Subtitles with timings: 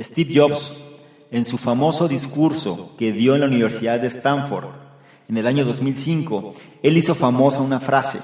[0.00, 0.82] Steve Jobs,
[1.30, 4.68] en su famoso discurso que dio en la Universidad de Stanford
[5.28, 8.18] en el año 2005, él hizo famosa una frase.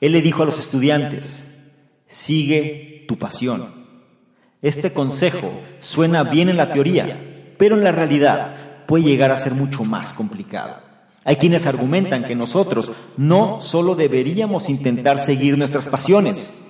[0.00, 1.54] Él le dijo a los estudiantes,
[2.06, 3.86] sigue tu pasión.
[4.60, 9.54] Este consejo suena bien en la teoría, pero en la realidad puede llegar a ser
[9.54, 10.76] mucho más complicado.
[11.24, 16.60] Hay quienes argumentan que nosotros no solo deberíamos intentar seguir nuestras pasiones,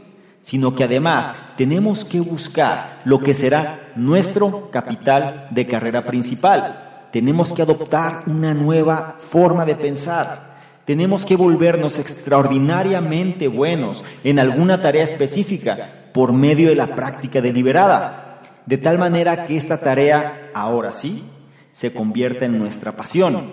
[0.46, 7.08] sino que además tenemos que buscar lo que será nuestro capital de carrera principal.
[7.10, 10.54] Tenemos que adoptar una nueva forma de pensar.
[10.84, 18.40] Tenemos que volvernos extraordinariamente buenos en alguna tarea específica por medio de la práctica deliberada,
[18.66, 21.24] de tal manera que esta tarea, ahora sí,
[21.72, 23.50] se convierta en nuestra pasión.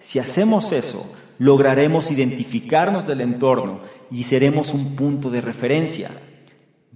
[0.00, 6.10] Si hacemos eso, lograremos identificarnos del entorno y seremos un punto de referencia.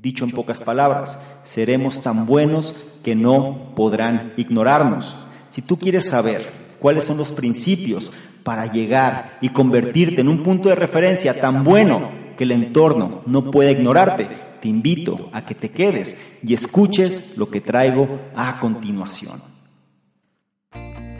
[0.00, 5.14] Dicho en pocas palabras, seremos tan buenos que no podrán ignorarnos.
[5.50, 8.10] Si tú quieres saber cuáles son los principios
[8.42, 13.50] para llegar y convertirte en un punto de referencia tan bueno que el entorno no
[13.50, 14.26] pueda ignorarte,
[14.62, 19.49] te invito a que te quedes y escuches lo que traigo a continuación.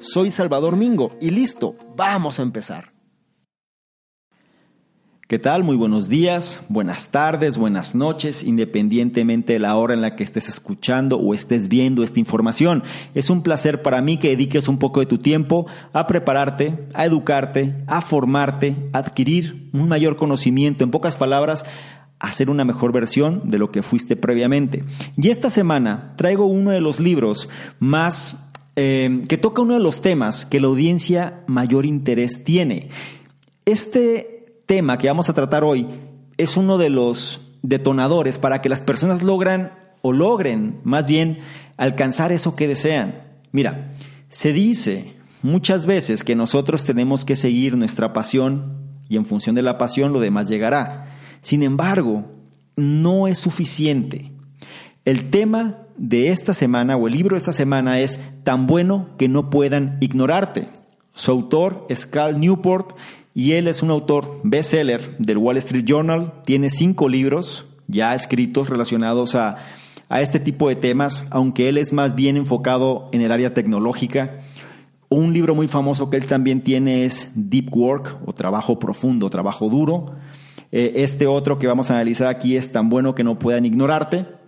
[0.00, 2.94] Soy Salvador Mingo y listo, vamos a empezar.
[5.28, 5.62] ¿Qué tal?
[5.62, 10.48] Muy buenos días, buenas tardes, buenas noches, independientemente de la hora en la que estés
[10.48, 12.82] escuchando o estés viendo esta información.
[13.14, 17.04] Es un placer para mí que dediques un poco de tu tiempo a prepararte, a
[17.04, 21.66] educarte, a formarte, a adquirir un mayor conocimiento, en pocas palabras,
[22.18, 24.82] a ser una mejor versión de lo que fuiste previamente.
[25.18, 30.00] Y esta semana traigo uno de los libros más Em, que toca uno de los
[30.00, 32.90] temas que la audiencia mayor interés tiene.
[33.64, 35.86] Este tema que vamos a tratar hoy
[36.36, 39.72] es uno de los detonadores para que las personas logran
[40.02, 41.40] o logren más bien
[41.76, 43.22] alcanzar eso que desean.
[43.52, 43.92] Mira,
[44.28, 49.62] se dice muchas veces que nosotros tenemos que seguir nuestra pasión y en función de
[49.62, 51.18] la pasión lo demás llegará.
[51.42, 52.30] Sin embargo,
[52.76, 54.30] no es suficiente.
[55.04, 59.28] El tema de esta semana o el libro de esta semana es Tan bueno que
[59.28, 60.68] no puedan ignorarte.
[61.12, 62.96] Su autor es Cal Newport
[63.34, 66.32] y él es un autor bestseller del Wall Street Journal.
[66.46, 69.58] Tiene cinco libros ya escritos relacionados a,
[70.08, 74.38] a este tipo de temas, aunque él es más bien enfocado en el área tecnológica.
[75.10, 79.68] Un libro muy famoso que él también tiene es Deep Work o Trabajo Profundo, Trabajo
[79.68, 80.14] Duro.
[80.72, 84.39] Eh, este otro que vamos a analizar aquí es Tan bueno que no puedan ignorarte.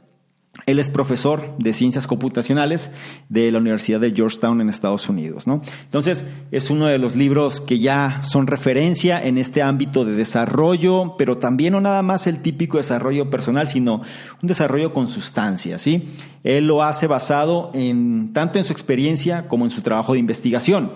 [0.67, 2.93] Él es profesor de ciencias computacionales
[3.29, 5.47] de la Universidad de Georgetown en Estados Unidos.
[5.47, 5.61] ¿no?
[5.83, 11.17] Entonces, es uno de los libros que ya son referencia en este ámbito de desarrollo,
[11.17, 14.03] pero también no nada más el típico desarrollo personal, sino
[14.43, 15.79] un desarrollo con sustancia.
[15.79, 16.11] ¿sí?
[16.45, 20.93] Él lo hace basado en, tanto en su experiencia como en su trabajo de investigación.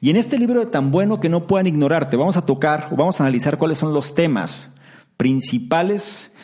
[0.00, 2.96] Y en este libro de tan bueno que no puedan ignorarte, vamos a tocar o
[2.96, 4.74] vamos a analizar cuáles son los temas
[5.16, 6.36] principales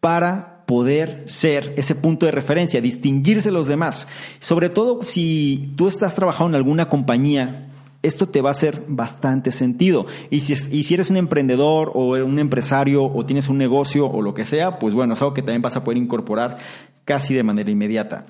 [0.00, 4.06] para poder ser ese punto de referencia, distinguirse de los demás.
[4.38, 7.68] Sobre todo si tú estás trabajando en alguna compañía,
[8.02, 10.06] esto te va a hacer bastante sentido.
[10.30, 14.22] Y si, y si eres un emprendedor o un empresario o tienes un negocio o
[14.22, 16.58] lo que sea, pues bueno, es algo que también vas a poder incorporar
[17.04, 18.26] casi de manera inmediata.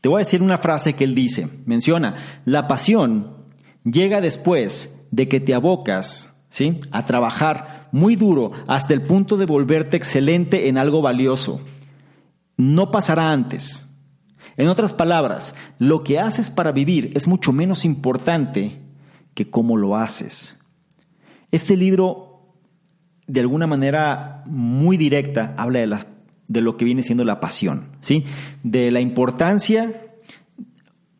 [0.00, 2.14] Te voy a decir una frase que él dice, menciona,
[2.44, 3.38] la pasión
[3.84, 6.80] llega después de que te abocas ¿sí?
[6.90, 11.60] a trabajar muy duro hasta el punto de volverte excelente en algo valioso.
[12.56, 13.86] No pasará antes.
[14.56, 18.80] En otras palabras, lo que haces para vivir es mucho menos importante
[19.34, 20.58] que cómo lo haces.
[21.52, 22.42] Este libro,
[23.26, 25.98] de alguna manera muy directa, habla de,
[26.48, 28.24] de lo que viene siendo la pasión, ¿sí?
[28.64, 30.08] De la importancia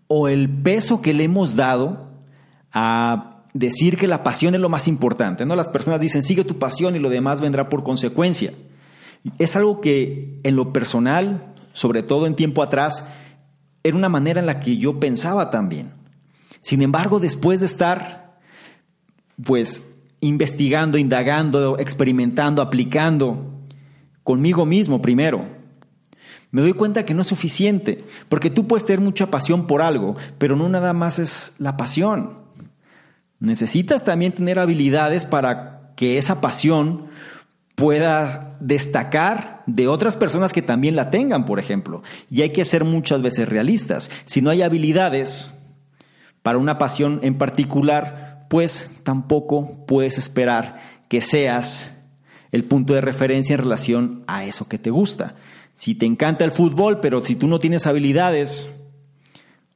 [0.09, 2.11] o el peso que le hemos dado
[2.73, 5.56] a decir que la pasión es lo más importante, ¿no?
[5.56, 8.52] Las personas dicen, sigue tu pasión y lo demás vendrá por consecuencia.
[9.38, 13.06] Es algo que en lo personal, sobre todo en tiempo atrás,
[13.82, 15.93] era una manera en la que yo pensaba también.
[16.60, 18.38] Sin embargo, después de estar,
[19.44, 19.90] pues,
[20.20, 23.50] investigando, indagando, experimentando, aplicando,
[24.22, 25.44] conmigo mismo primero,
[26.50, 30.14] me doy cuenta que no es suficiente, porque tú puedes tener mucha pasión por algo,
[30.38, 32.48] pero no nada más es la pasión.
[33.40, 37.08] Necesitas también tener habilidades para que esa pasión
[37.75, 42.02] pueda destacar de otras personas que también la tengan, por ejemplo.
[42.29, 44.11] Y hay que ser muchas veces realistas.
[44.25, 45.55] Si no hay habilidades
[46.43, 51.94] para una pasión en particular, pues tampoco puedes esperar que seas
[52.50, 55.34] el punto de referencia en relación a eso que te gusta.
[55.75, 58.69] Si te encanta el fútbol, pero si tú no tienes habilidades,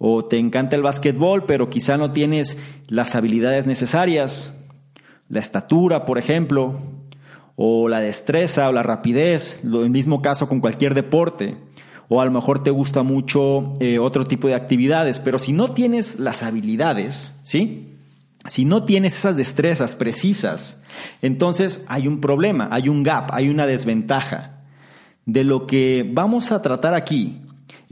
[0.04, 2.58] o te encanta el básquetbol, pero quizá no tienes
[2.88, 4.52] las habilidades necesarias,
[5.28, 6.74] la estatura, por ejemplo,
[7.54, 11.56] o la destreza o la rapidez, lo mismo caso con cualquier deporte,
[12.08, 15.68] o a lo mejor te gusta mucho eh, otro tipo de actividades, pero si no
[15.68, 17.94] tienes las habilidades, ¿sí?
[18.46, 20.82] Si no tienes esas destrezas precisas,
[21.22, 24.64] entonces hay un problema, hay un gap, hay una desventaja.
[25.26, 27.42] De lo que vamos a tratar aquí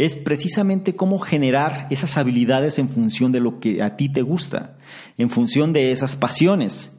[0.04, 4.78] es precisamente cómo generar esas habilidades en función de lo que a ti te gusta,
[5.18, 6.96] en función de esas pasiones,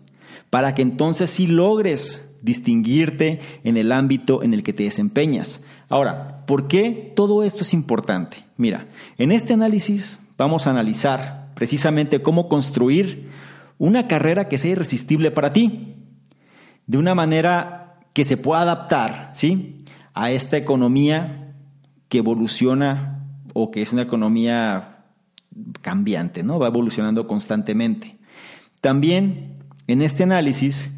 [0.51, 5.63] para que entonces sí logres distinguirte en el ámbito en el que te desempeñas.
[5.89, 8.37] Ahora, ¿por qué todo esto es importante?
[8.55, 8.87] Mira,
[9.17, 13.29] en este análisis vamos a analizar precisamente cómo construir
[13.79, 15.95] una carrera que sea irresistible para ti,
[16.85, 19.79] de una manera que se pueda adaptar, ¿sí?
[20.13, 21.50] A esta economía
[22.11, 25.05] que evoluciona o que es una economía
[25.79, 26.59] cambiante, ¿no?
[26.59, 28.17] Va evolucionando constantemente.
[28.81, 29.55] También
[29.87, 30.91] en este análisis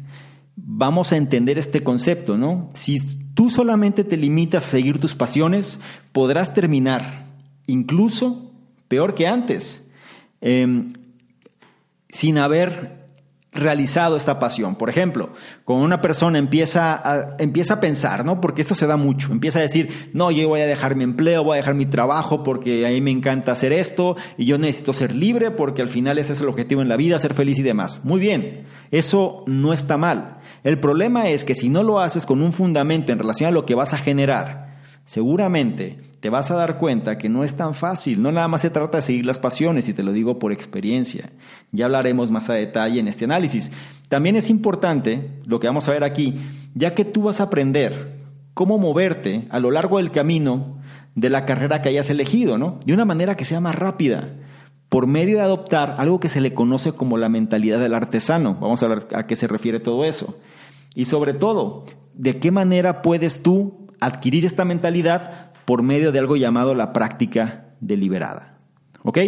[0.56, 2.68] vamos a entender este concepto, ¿no?
[2.74, 2.98] Si
[3.34, 5.80] tú solamente te limitas a seguir tus pasiones,
[6.10, 7.26] podrás terminar
[7.68, 8.50] incluso
[8.88, 9.88] peor que antes,
[10.40, 10.94] em,
[12.08, 13.03] sin haber
[13.54, 14.74] realizado esta pasión.
[14.74, 15.30] Por ejemplo,
[15.64, 18.40] cuando una persona empieza a, empieza a pensar, ¿no?
[18.40, 21.44] Porque esto se da mucho, empieza a decir, no, yo voy a dejar mi empleo,
[21.44, 24.92] voy a dejar mi trabajo porque a mí me encanta hacer esto y yo necesito
[24.92, 27.62] ser libre porque al final ese es el objetivo en la vida, ser feliz y
[27.62, 28.00] demás.
[28.04, 30.38] Muy bien, eso no está mal.
[30.64, 33.66] El problema es que si no lo haces con un fundamento en relación a lo
[33.66, 38.22] que vas a generar, seguramente te vas a dar cuenta que no es tan fácil,
[38.22, 41.28] no nada más se trata de seguir las pasiones, y te lo digo por experiencia.
[41.70, 43.72] Ya hablaremos más a detalle en este análisis.
[44.08, 46.40] También es importante lo que vamos a ver aquí,
[46.74, 48.20] ya que tú vas a aprender
[48.54, 50.78] cómo moverte a lo largo del camino
[51.14, 52.80] de la carrera que hayas elegido, ¿no?
[52.86, 54.30] De una manera que sea más rápida,
[54.88, 58.54] por medio de adoptar algo que se le conoce como la mentalidad del artesano.
[58.54, 60.40] Vamos a ver a qué se refiere todo eso.
[60.94, 61.84] Y sobre todo,
[62.14, 67.66] ¿de qué manera puedes tú adquirir esta mentalidad por medio de algo llamado la práctica
[67.80, 68.58] deliberada?
[69.02, 69.18] ¿Ok?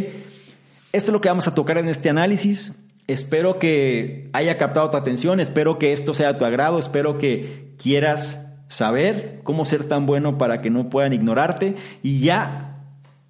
[0.93, 2.83] Esto es lo que vamos a tocar en este análisis.
[3.07, 7.75] Espero que haya captado tu atención, espero que esto sea a tu agrado, espero que
[7.81, 12.67] quieras saber cómo ser tan bueno para que no puedan ignorarte y ya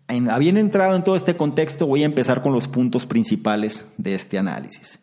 [0.09, 4.39] habiendo entrado en todo este contexto, voy a empezar con los puntos principales de este
[4.39, 4.99] análisis.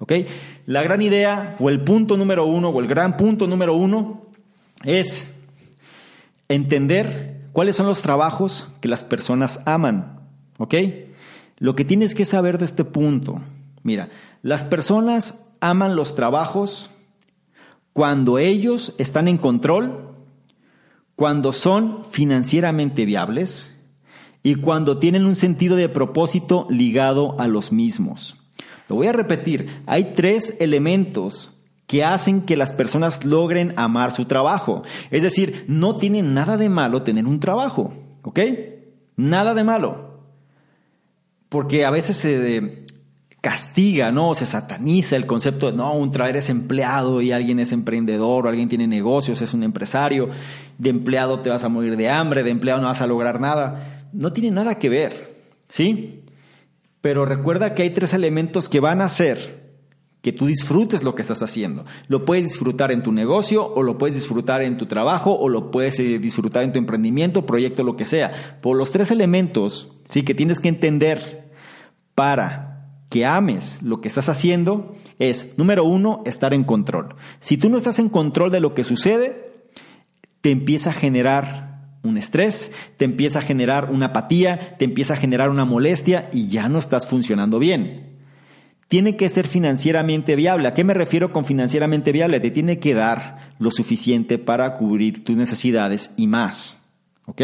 [0.65, 4.27] La gran idea, o el punto número uno, o el gran punto número uno,
[4.83, 5.33] es
[6.47, 10.19] entender cuáles son los trabajos que las personas aman.
[11.59, 13.39] Lo que tienes que saber de este punto,
[13.83, 14.09] mira,
[14.41, 16.89] las personas aman los trabajos
[17.93, 20.15] cuando ellos están en control,
[21.15, 23.69] cuando son financieramente viables,
[24.43, 28.35] y cuando tienen un sentido de propósito ligado a los mismos.
[28.89, 31.52] Lo voy a repetir, hay tres elementos
[31.93, 34.81] que hacen que las personas logren amar su trabajo.
[35.11, 38.39] Es decir, no tiene nada de malo tener un trabajo, ¿ok?
[39.15, 40.23] Nada de malo.
[41.49, 42.87] Porque a veces se
[43.41, 44.33] castiga, ¿no?
[44.33, 48.49] Se sataniza el concepto de, no, un traer es empleado y alguien es emprendedor o
[48.49, 50.29] alguien tiene negocios, es un empresario.
[50.79, 53.93] De empleado te vas a morir de hambre, de empleado no vas a lograr nada
[54.13, 55.35] no tiene nada que ver,
[55.67, 56.23] ¿sí?
[57.01, 59.62] Pero recuerda que hay tres elementos que van a hacer
[60.23, 61.85] que tú disfrutes lo que estás haciendo.
[62.07, 65.69] Lo puedes disfrutar en tu negocio o lo puedes disfrutar en tu trabajo o lo
[65.69, 68.57] puedes eh, disfrutar en tu emprendimiento, proyecto, lo que sea.
[68.61, 71.51] Por los tres elementos sí, que tienes que entender
[72.15, 77.15] para que ames lo que estás haciendo es, número uno, estar en control.
[77.41, 79.51] Si tú no estás en control de lo que sucede,
[80.39, 85.17] te empieza a generar un estrés, te empieza a generar una apatía, te empieza a
[85.17, 88.12] generar una molestia y ya no estás funcionando bien.
[88.87, 90.67] Tiene que ser financieramente viable.
[90.67, 92.39] ¿A qué me refiero con financieramente viable?
[92.39, 96.83] Te tiene que dar lo suficiente para cubrir tus necesidades y más.
[97.25, 97.41] ¿Ok?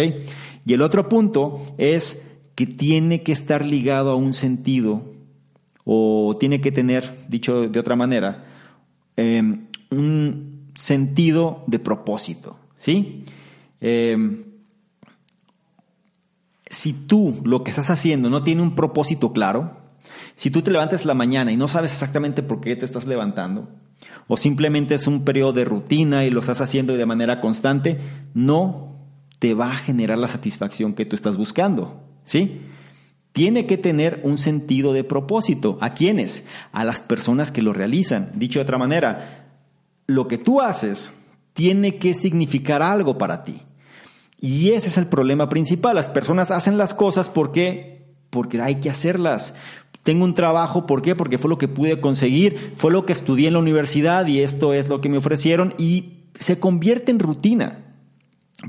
[0.66, 5.06] Y el otro punto es que tiene que estar ligado a un sentido
[5.86, 8.46] o tiene que tener, dicho de otra manera,
[9.16, 12.60] em, un sentido de propósito.
[12.76, 13.24] ¿Sí?
[13.82, 14.44] Em,
[16.70, 19.78] si tú lo que estás haciendo no tiene un propósito claro,
[20.40, 23.68] si tú te levantas la mañana y no sabes exactamente por qué te estás levantando,
[24.30, 28.00] o simplemente es un periodo de rutina y lo estás haciendo de manera constante,
[28.34, 28.96] no
[29.40, 32.62] te va a generar la satisfacción que tú estás buscando, ¿sí?
[33.34, 35.78] Tiene que tener un sentido de propósito.
[35.82, 36.46] ¿A quiénes?
[36.72, 38.32] A las personas que lo realizan.
[38.36, 39.60] Dicho de otra manera,
[40.08, 41.12] lo que tú haces
[41.52, 43.62] tiene que significar algo para ti.
[44.40, 45.98] Y ese es el problema principal.
[45.98, 49.54] Las personas hacen las cosas porque, porque hay que hacerlas.
[50.04, 51.16] Tengo un trabajo, ¿por qué?
[51.16, 54.74] Porque fue lo que pude conseguir, fue lo que estudié en la universidad y esto
[54.74, 57.86] es lo que me ofrecieron y se convierte en rutina.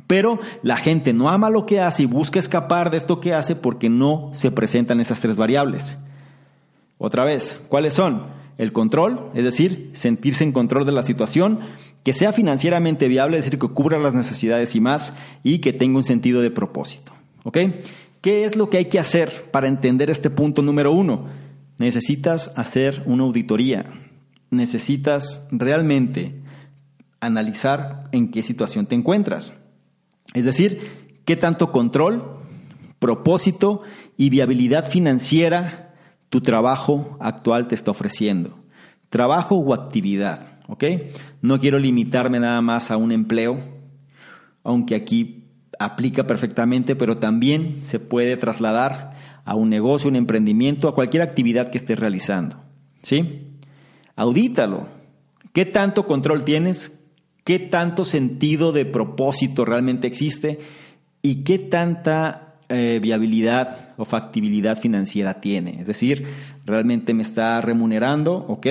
[0.07, 3.57] Pero la gente no ama lo que hace y busca escapar de esto que hace
[3.57, 5.99] porque no se presentan esas tres variables.
[6.99, 8.27] Otra vez, ¿cuáles son?
[8.59, 11.61] El control, es decir, sentirse en control de la situación,
[12.05, 15.97] que sea financieramente viable, es decir, que cubra las necesidades y más, y que tenga
[15.97, 17.13] un sentido de propósito.
[17.43, 17.57] ¿Ok?
[18.21, 21.27] ¿Qué es lo que hay que hacer para entender este punto número uno?
[21.79, 23.87] Necesitas hacer una auditoría.
[24.51, 26.43] Necesitas realmente
[27.21, 29.55] analizar en qué situación te encuentras.
[30.35, 32.39] Es decir, qué tanto control,
[32.99, 33.83] propósito
[34.17, 35.95] y viabilidad financiera
[36.29, 38.59] tu trabajo actual te está ofreciendo.
[39.09, 40.61] Trabajo o actividad.
[40.71, 40.85] ¿ok?
[41.43, 43.59] No quiero limitarme nada más a un empleo,
[44.63, 45.40] aunque aquí
[45.81, 49.13] aplica perfectamente, pero también se puede trasladar
[49.47, 52.63] a un negocio, un emprendimiento, a cualquier actividad que estés realizando,
[53.03, 53.57] ¿sí?
[54.15, 54.87] Audítalo.
[55.55, 57.09] ¿Qué tanto control tienes?
[57.45, 60.61] ¿Qué tanto sentido de propósito realmente existe?
[61.23, 65.81] ¿Y qué tanta eh, viabilidad o factibilidad financiera tiene.
[65.81, 66.25] Es decir,
[66.65, 68.67] realmente me está remunerando, ¿ok?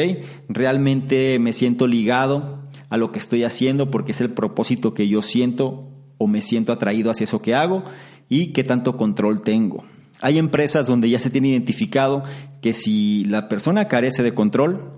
[0.47, 5.21] Realmente me siento ligado a lo que estoy haciendo porque es el propósito que yo
[5.21, 5.88] siento
[6.19, 7.83] o me siento atraído hacia eso que hago
[8.27, 9.83] y qué tanto control tengo.
[10.21, 12.23] Hay empresas donde ya se tiene identificado
[12.61, 14.91] que si la persona carece de control,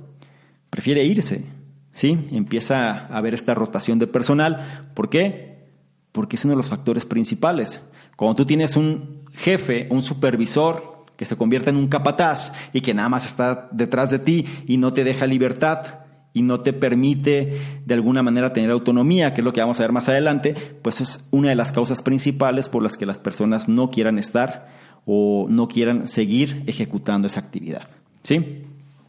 [0.70, 1.46] prefiere irse,
[1.94, 2.18] ¿sí?
[2.32, 4.90] Empieza a haber esta rotación de personal.
[4.96, 5.68] ¿Por qué?
[6.12, 7.88] Porque es uno de los factores principales.
[8.18, 12.96] Cuando tú tienes un jefe, un supervisor que se convierte en un capataz y que
[12.96, 16.01] nada más está detrás de ti y no te deja libertad
[16.34, 19.84] y no te permite de alguna manera tener autonomía, que es lo que vamos a
[19.84, 23.68] ver más adelante, pues es una de las causas principales por las que las personas
[23.68, 24.70] no quieran estar
[25.06, 27.88] o no quieran seguir ejecutando esa actividad.
[28.24, 28.64] ¿Sí?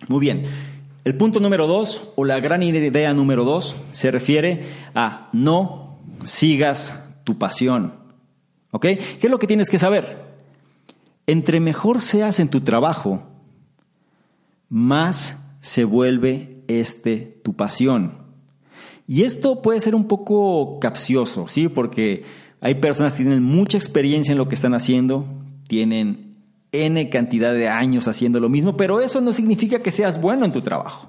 [0.08, 0.44] Muy bien.
[1.04, 7.02] El punto número dos, o la gran idea número dos, se refiere a no sigas
[7.24, 7.94] tu pasión.
[8.70, 8.82] ¿Ok?
[8.82, 10.24] ¿Qué es lo que tienes que saber?
[11.26, 13.22] Entre mejor seas en tu trabajo,
[14.68, 18.22] más se vuelve este tu pasión.
[19.06, 21.68] Y esto puede ser un poco capcioso, ¿sí?
[21.68, 22.24] Porque
[22.60, 25.26] hay personas que tienen mucha experiencia en lo que están haciendo,
[25.68, 26.36] tienen
[26.72, 30.52] N cantidad de años haciendo lo mismo, pero eso no significa que seas bueno en
[30.52, 31.08] tu trabajo.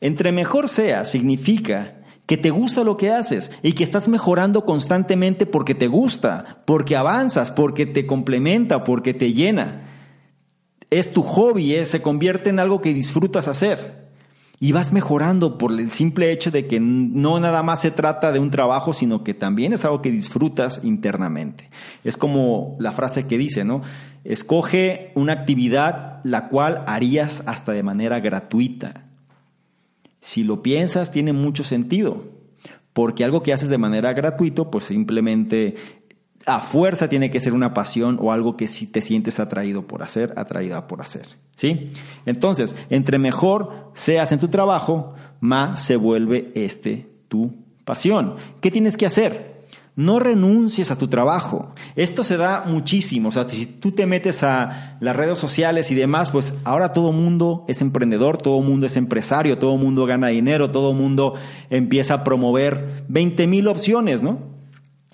[0.00, 5.46] Entre mejor seas, significa que te gusta lo que haces y que estás mejorando constantemente
[5.46, 9.88] porque te gusta, porque avanzas, porque te complementa, porque te llena.
[10.90, 11.86] Es tu hobby, ¿eh?
[11.86, 14.03] se convierte en algo que disfrutas hacer.
[14.64, 18.38] Y vas mejorando por el simple hecho de que no nada más se trata de
[18.38, 21.68] un trabajo, sino que también es algo que disfrutas internamente.
[22.02, 23.82] Es como la frase que dice, ¿no?
[24.24, 29.04] Escoge una actividad la cual harías hasta de manera gratuita.
[30.20, 32.24] Si lo piensas, tiene mucho sentido,
[32.94, 35.76] porque algo que haces de manera gratuita, pues simplemente
[36.46, 40.02] a fuerza tiene que ser una pasión o algo que si te sientes atraído por
[40.02, 41.26] hacer, atraída por hacer.
[41.56, 41.92] ¿Sí?
[42.26, 48.36] Entonces, entre mejor seas en tu trabajo, más se vuelve este tu pasión.
[48.60, 49.54] ¿Qué tienes que hacer?
[49.96, 51.70] No renuncies a tu trabajo.
[51.94, 53.28] Esto se da muchísimo.
[53.28, 57.12] O sea, si tú te metes a las redes sociales y demás, pues ahora todo
[57.12, 61.34] mundo es emprendedor, todo mundo es empresario, todo mundo gana dinero, todo mundo
[61.70, 64.53] empieza a promover 20 mil opciones, ¿no?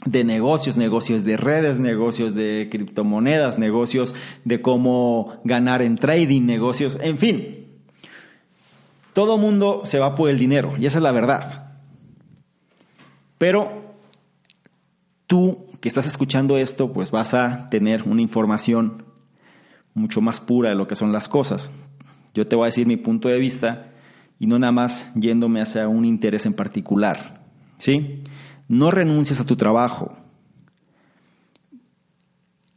[0.04, 4.14] De negocios, negocios de redes, negocios de criptomonedas, negocios
[4.44, 7.66] de cómo ganar en trading, negocios, en fin.
[9.12, 11.74] Todo mundo se va por el dinero y esa es la verdad.
[13.38, 13.94] Pero
[15.26, 19.04] tú que estás escuchando esto, pues vas a tener una información
[19.94, 21.70] mucho más pura de lo que son las cosas.
[22.34, 23.88] Yo te voy a decir mi punto de vista
[24.38, 27.40] y no nada más yéndome hacia un interés en particular.
[27.78, 28.22] ¿Sí?
[28.70, 30.16] No renuncies a tu trabajo.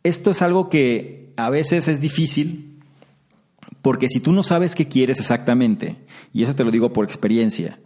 [0.02, 2.82] Esto es algo que a veces es difícil
[3.84, 5.98] porque si tú no sabes qué quieres exactamente,
[6.34, 7.80] y eso te lo digo por experiencia,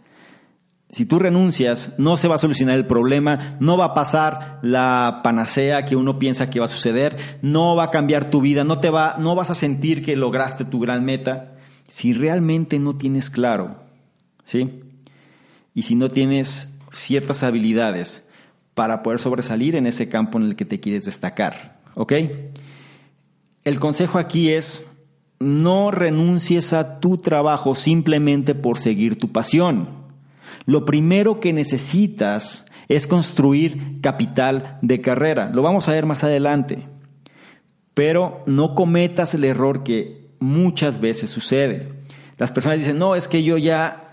[0.90, 5.20] si tú renuncias, no se va a solucionar el problema, no va a pasar la
[5.22, 8.80] panacea que uno piensa que va a suceder, no va a cambiar tu vida, no
[8.80, 11.58] te va, no vas a sentir que lograste tu gran meta
[11.90, 13.84] si realmente no tienes claro,
[14.46, 14.80] ¿sí?
[15.74, 18.28] Y si no tienes ciertas habilidades
[18.74, 21.76] para poder sobresalir en ese campo en el que te quieres destacar.
[21.96, 22.14] ¿Ok?
[23.64, 24.86] El consejo aquí es,
[25.40, 29.90] no renuncies a tu trabajo simplemente por seguir tu pasión.
[30.66, 35.52] Lo primero que necesitas es construir capital de carrera.
[35.54, 36.84] Lo vamos a ver más adelante.
[37.94, 41.92] Pero no cometas el error que muchas veces sucede.
[42.38, 44.08] Las personas dicen, no, es que yo ya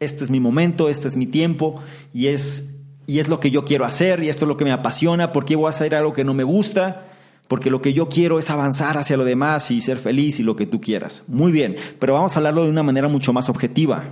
[0.00, 2.74] este es mi momento, este es mi tiempo y es,
[3.06, 5.44] y es lo que yo quiero hacer y esto es lo que me apasiona, ¿por
[5.44, 7.06] qué voy a hacer algo que no me gusta?
[7.48, 10.56] Porque lo que yo quiero es avanzar hacia lo demás y ser feliz y lo
[10.56, 11.22] que tú quieras.
[11.28, 14.04] Muy bien, pero vamos a hablarlo de una manera mucho más objetiva.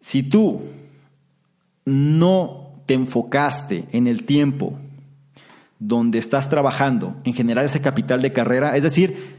[0.00, 0.62] Si tú
[1.84, 4.78] no te enfocaste en el tiempo
[5.78, 9.36] donde estás trabajando en generar ese capital de carrera, es decir,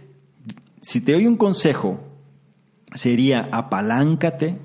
[0.81, 1.99] si te doy un consejo,
[2.93, 4.57] sería apaláncate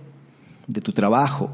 [0.67, 1.51] de tu trabajo.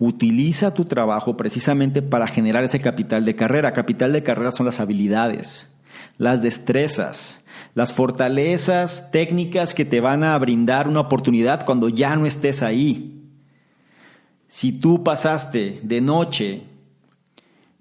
[0.00, 3.72] Utiliza tu trabajo precisamente para generar ese capital de carrera.
[3.72, 5.70] Capital de carrera son las habilidades,
[6.18, 12.26] las destrezas, las fortalezas técnicas que te van a brindar una oportunidad cuando ya no
[12.26, 13.24] estés ahí.
[14.48, 16.62] Si tú pasaste de noche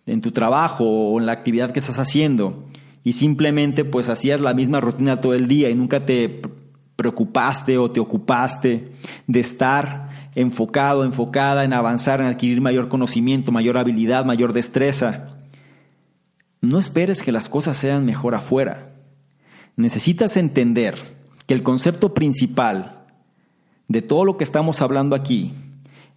[0.06, 2.63] en tu trabajo o en la actividad que estás haciendo
[3.04, 6.42] y simplemente pues hacías la misma rutina todo el día y nunca te
[6.96, 8.92] preocupaste o te ocupaste
[9.28, 10.07] de estar
[10.38, 15.39] enfocado, enfocada en avanzar, en adquirir mayor conocimiento, mayor habilidad, mayor destreza.
[16.62, 18.86] No esperes que las cosas sean mejor afuera.
[19.78, 20.93] Necesitas entender
[21.47, 23.08] que el concepto principal
[23.88, 25.54] de todo lo que estamos hablando aquí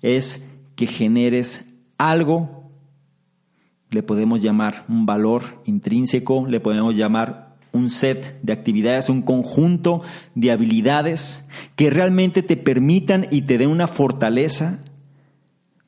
[0.03, 2.71] es que generes algo,
[3.89, 10.03] le podemos llamar un valor intrínseco, le podemos llamar un set de actividades, un conjunto
[10.35, 14.81] de habilidades que realmente te permitan y te den una fortaleza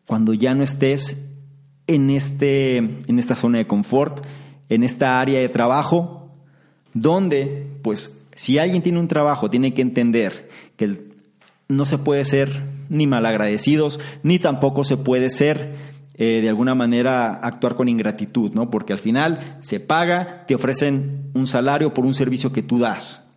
[0.06, 1.28] cuando ya no estés
[1.86, 4.24] en, este, en esta zona de confort,
[4.68, 6.30] en esta área de trabajo,
[6.94, 11.12] donde, pues, si alguien tiene un trabajo, tiene que entender que
[11.68, 17.34] no se puede ser ni malagradecidos, ni tampoco se puede ser eh, de alguna manera
[17.34, 18.70] actuar con ingratitud, ¿no?
[18.70, 23.30] Porque al final se paga, te ofrecen un salario por un servicio que tú das.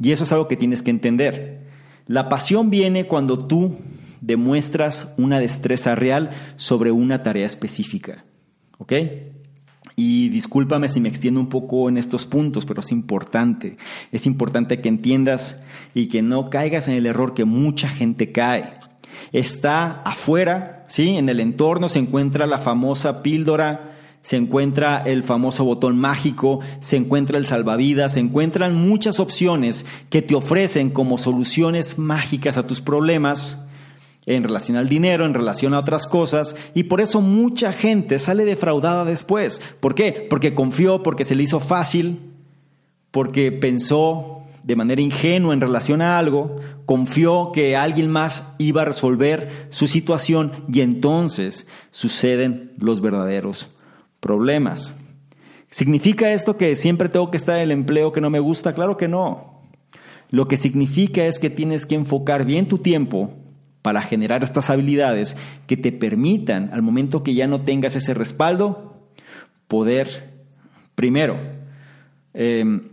[0.00, 1.66] Y eso es algo que tienes que entender.
[2.06, 3.76] La pasión viene cuando tú
[4.20, 8.24] demuestras una destreza real sobre una tarea específica.
[8.78, 8.92] ¿Ok?
[9.96, 13.76] Y discúlpame si me extiendo un poco en estos puntos, pero es importante.
[14.12, 15.62] Es importante que entiendas
[15.94, 18.79] y que no caigas en el error que mucha gente cae
[19.32, 21.16] está afuera, ¿sí?
[21.16, 26.96] En el entorno se encuentra la famosa píldora, se encuentra el famoso botón mágico, se
[26.96, 32.80] encuentra el salvavidas, se encuentran muchas opciones que te ofrecen como soluciones mágicas a tus
[32.80, 33.66] problemas
[34.26, 38.44] en relación al dinero, en relación a otras cosas, y por eso mucha gente sale
[38.44, 39.62] defraudada después.
[39.80, 40.26] ¿Por qué?
[40.28, 42.20] Porque confió, porque se le hizo fácil,
[43.10, 48.86] porque pensó de manera ingenua en relación a algo, confió que alguien más iba a
[48.86, 53.74] resolver su situación y entonces suceden los verdaderos
[54.20, 54.94] problemas.
[55.70, 58.74] ¿Significa esto que siempre tengo que estar en el empleo que no me gusta?
[58.74, 59.62] Claro que no.
[60.30, 63.36] Lo que significa es que tienes que enfocar bien tu tiempo
[63.82, 69.08] para generar estas habilidades que te permitan, al momento que ya no tengas ese respaldo,
[69.68, 70.34] poder,
[70.94, 71.38] primero,
[72.34, 72.89] eh,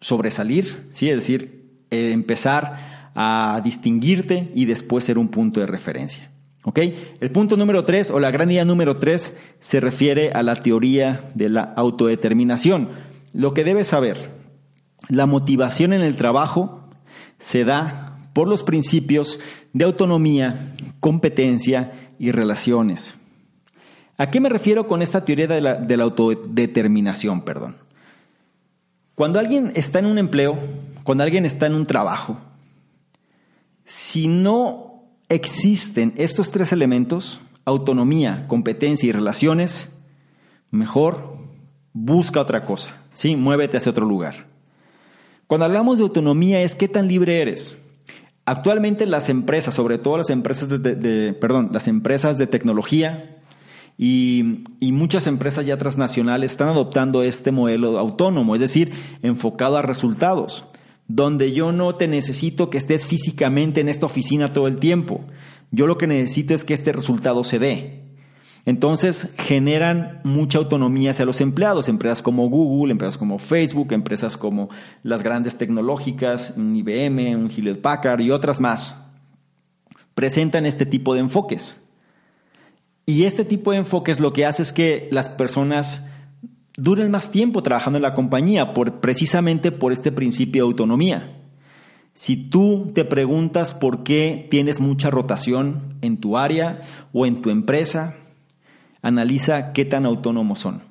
[0.00, 1.08] sobresalir, ¿sí?
[1.10, 6.30] es decir, eh, empezar a distinguirte y después ser un punto de referencia.
[6.64, 6.80] ¿Ok?
[7.20, 11.30] El punto número tres o la gran idea número tres se refiere a la teoría
[11.34, 12.90] de la autodeterminación.
[13.32, 14.30] Lo que debes saber,
[15.08, 16.90] la motivación en el trabajo
[17.38, 19.38] se da por los principios
[19.72, 23.14] de autonomía, competencia y relaciones.
[24.18, 27.42] ¿A qué me refiero con esta teoría de la, de la autodeterminación?
[27.42, 27.76] Perdón.
[29.16, 30.58] Cuando alguien está en un empleo,
[31.02, 32.38] cuando alguien está en un trabajo,
[33.86, 39.90] si no existen estos tres elementos, autonomía, competencia y relaciones,
[40.70, 41.34] mejor
[41.94, 43.36] busca otra cosa, ¿sí?
[43.36, 44.48] Muévete hacia otro lugar.
[45.46, 47.82] Cuando hablamos de autonomía es qué tan libre eres.
[48.44, 53.38] Actualmente las empresas, sobre todo las empresas de, perdón, las empresas de tecnología
[53.98, 60.64] y, muchas empresas ya transnacionales están adoptando este modelo autónomo, es decir, enfocado a resultados,
[61.08, 65.20] donde yo no te necesito que estés físicamente en esta oficina todo el tiempo.
[65.70, 68.02] Yo lo que necesito es que este resultado se dé.
[68.64, 74.68] Entonces generan mucha autonomía hacia los empleados, empresas como Google, empresas como Facebook, empresas como
[75.04, 78.96] las grandes tecnológicas, un IBM, un Hewlett Packard y otras más.
[80.16, 81.80] Presentan este tipo de enfoques.
[83.06, 86.08] Y este tipo de enfoques lo que hace es que las personas
[86.76, 91.36] duren más tiempo trabajando en la compañía, por, precisamente por este principio de autonomía.
[92.14, 96.80] Si tú te preguntas por qué tienes mucha rotación en tu área
[97.12, 98.16] o en tu empresa,
[99.02, 100.82] analiza qué tan autónomos son.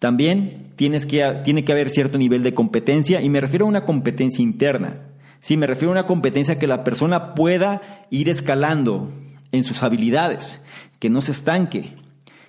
[0.00, 3.84] También tienes que, tiene que haber cierto nivel de competencia y me refiero a una
[3.84, 5.02] competencia interna.
[5.40, 9.12] Sí, me refiero a una competencia que la persona pueda ir escalando
[9.52, 10.65] en sus habilidades,
[10.98, 11.94] que no se estanque.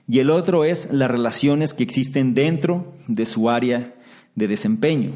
[0.07, 3.95] Y el otro es las relaciones que existen dentro de su área
[4.35, 5.11] de desempeño.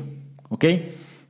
[0.49, 0.65] ¿Ok?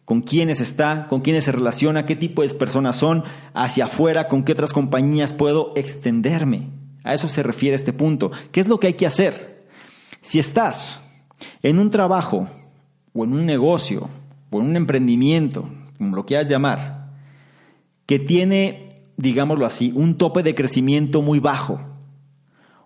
[0.06, 4.44] Con quiénes está, con quiénes se relaciona, qué tipo de personas son, hacia afuera, con
[4.44, 6.70] qué otras compañías puedo extenderme.
[7.04, 8.32] A eso se refiere este punto.
[8.52, 9.66] ¿Qué es lo que hay que hacer?
[10.22, 11.04] Si estás
[11.62, 12.48] en un trabajo
[13.14, 14.10] o en un negocio
[14.50, 17.12] o en un emprendimiento, como lo quieras llamar,
[18.06, 21.80] que tiene, digámoslo así, un tope de crecimiento muy bajo,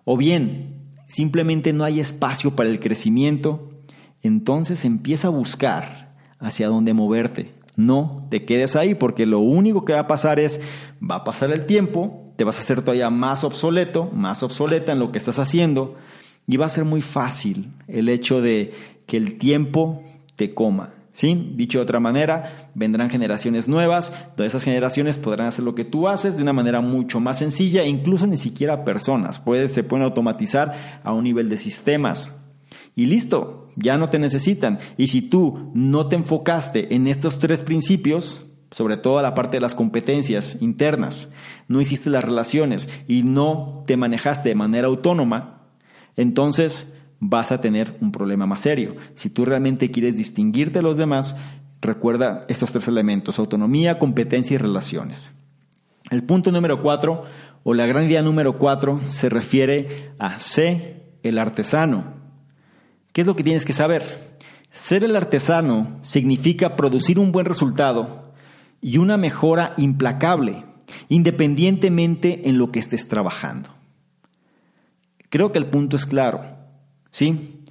[0.05, 0.75] o bien
[1.07, 3.67] simplemente no hay espacio para el crecimiento,
[4.21, 7.53] entonces empieza a buscar hacia dónde moverte.
[7.75, 10.61] No te quedes ahí porque lo único que va a pasar es,
[10.99, 14.99] va a pasar el tiempo, te vas a hacer todavía más obsoleto, más obsoleta en
[14.99, 15.95] lo que estás haciendo
[16.47, 18.73] y va a ser muy fácil el hecho de
[19.05, 20.03] que el tiempo
[20.35, 20.94] te coma.
[21.15, 21.53] ¿Sí?
[21.55, 26.09] Dicho de otra manera, vendrán generaciones nuevas, donde esas generaciones podrán hacer lo que tú
[26.09, 30.99] haces de una manera mucho más sencilla, e incluso ni siquiera personas, se pueden automatizar
[31.05, 32.37] a un nivel de sistemas.
[32.97, 34.79] Y listo, ya no te necesitan.
[34.97, 39.61] Y si tú no te enfocaste en estos tres principios, sobre todo la parte de
[39.61, 41.31] las competencias internas,
[41.69, 45.61] no hiciste las relaciones y no te manejaste de manera autónoma,
[46.17, 46.93] entonces
[47.29, 48.95] vas a tener un problema más serio.
[49.15, 51.35] Si tú realmente quieres distinguirte de los demás,
[51.81, 55.33] recuerda estos tres elementos, autonomía, competencia y relaciones.
[56.11, 57.23] El punto número cuatro,
[57.63, 62.13] o la gran idea número cuatro, se refiere a ser el artesano.
[63.11, 64.37] ¿Qué es lo que tienes que saber?
[64.71, 68.33] Ser el artesano significa producir un buen resultado
[68.81, 70.63] y una mejora implacable,
[71.09, 73.69] independientemente en lo que estés trabajando.
[75.29, 76.41] Creo que el punto es claro,
[77.15, 77.61] ¿sí?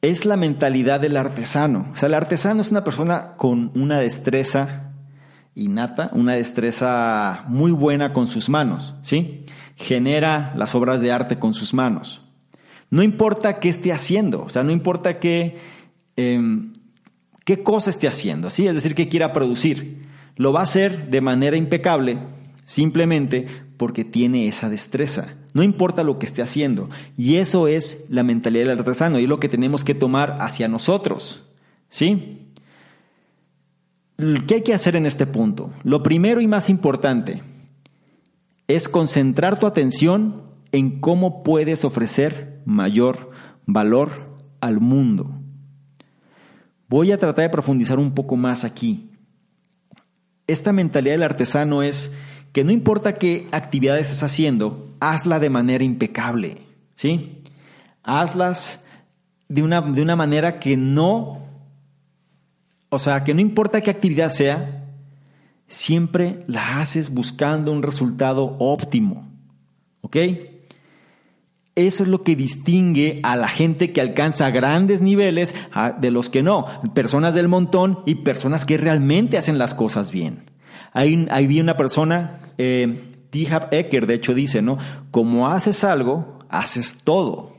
[0.00, 1.90] Es la mentalidad del artesano.
[1.92, 4.92] O sea, el artesano es una persona con una destreza
[5.56, 9.44] innata, una destreza muy buena con sus manos, ¿sí?
[9.74, 12.24] Genera las obras de arte con sus manos.
[12.88, 15.58] No importa qué esté haciendo, o sea, no importa qué,
[16.14, 16.72] em,
[17.44, 18.68] qué cosa esté haciendo, ¿sí?
[18.68, 20.06] Es decir, qué quiera producir.
[20.36, 22.18] Lo va a hacer de manera impecable,
[22.64, 23.46] simplemente
[23.78, 25.34] porque tiene esa destreza.
[25.56, 26.90] No importa lo que esté haciendo.
[27.16, 30.68] Y eso es la mentalidad del artesano y es lo que tenemos que tomar hacia
[30.68, 31.44] nosotros.
[31.88, 32.52] ¿Sí?
[34.46, 35.70] ¿Qué hay que hacer en este punto?
[35.82, 37.42] Lo primero y más importante
[38.68, 40.42] es concentrar tu atención
[40.72, 43.30] en cómo puedes ofrecer mayor
[43.64, 44.10] valor
[44.60, 45.32] al mundo.
[46.86, 49.08] Voy a tratar de profundizar un poco más aquí
[50.46, 52.14] esta mentalidad del artesano es
[52.56, 56.56] que no importa qué actividades estés haciendo, hazla de manera impecable,
[56.94, 57.42] ¿sí?
[58.02, 58.82] Hazlas
[59.46, 61.42] de una, de una manera que no,
[62.88, 64.86] o sea, que no importa qué actividad sea,
[65.68, 69.28] siempre la haces buscando un resultado óptimo,
[70.00, 70.16] ¿ok?
[71.74, 75.54] Eso es lo que distingue a la gente que alcanza grandes niveles
[76.00, 76.64] de los que no.
[76.94, 80.55] Personas del montón y personas que realmente hacen las cosas bien.
[80.96, 83.12] Ahí, vi una persona, eh.
[83.70, 84.78] Ecker, de hecho, dice, ¿no?
[85.10, 87.52] Como haces algo, haces todo.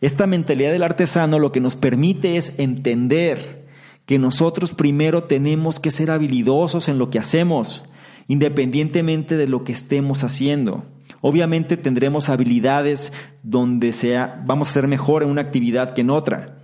[0.00, 3.66] Esta mentalidad del artesano lo que nos permite es entender
[4.06, 7.82] que nosotros primero tenemos que ser habilidosos en lo que hacemos,
[8.28, 10.84] independientemente de lo que estemos haciendo.
[11.20, 16.58] Obviamente tendremos habilidades donde sea, vamos a ser mejor en una actividad que en otra.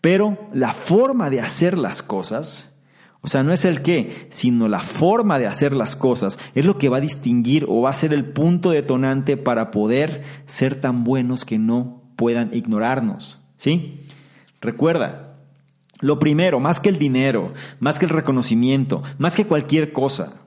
[0.00, 2.75] Pero la forma de hacer las cosas,
[3.26, 6.78] o sea, no es el qué, sino la forma de hacer las cosas, es lo
[6.78, 11.02] que va a distinguir o va a ser el punto detonante para poder ser tan
[11.02, 13.42] buenos que no puedan ignorarnos.
[13.56, 14.02] ¿Sí?
[14.60, 15.38] Recuerda,
[15.98, 20.42] lo primero, más que el dinero, más que el reconocimiento, más que cualquier cosa,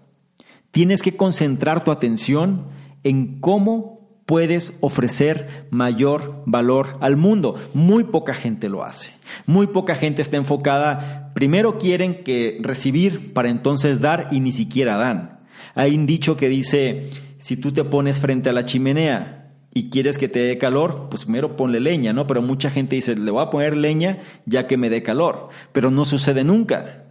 [0.72, 2.68] tienes que concentrar tu atención
[3.04, 3.99] en cómo
[4.30, 7.60] puedes ofrecer mayor valor al mundo.
[7.74, 9.10] Muy poca gente lo hace.
[9.48, 14.98] Muy poca gente está enfocada, primero quieren que recibir para entonces dar y ni siquiera
[14.98, 15.40] dan.
[15.74, 20.20] Hay un dicho que dice, si tú te pones frente a la chimenea y quieres
[20.20, 22.28] que te dé calor, pues primero ponle leña, ¿no?
[22.28, 25.90] Pero mucha gente dice, le voy a poner leña ya que me dé calor, pero
[25.90, 27.09] no sucede nunca.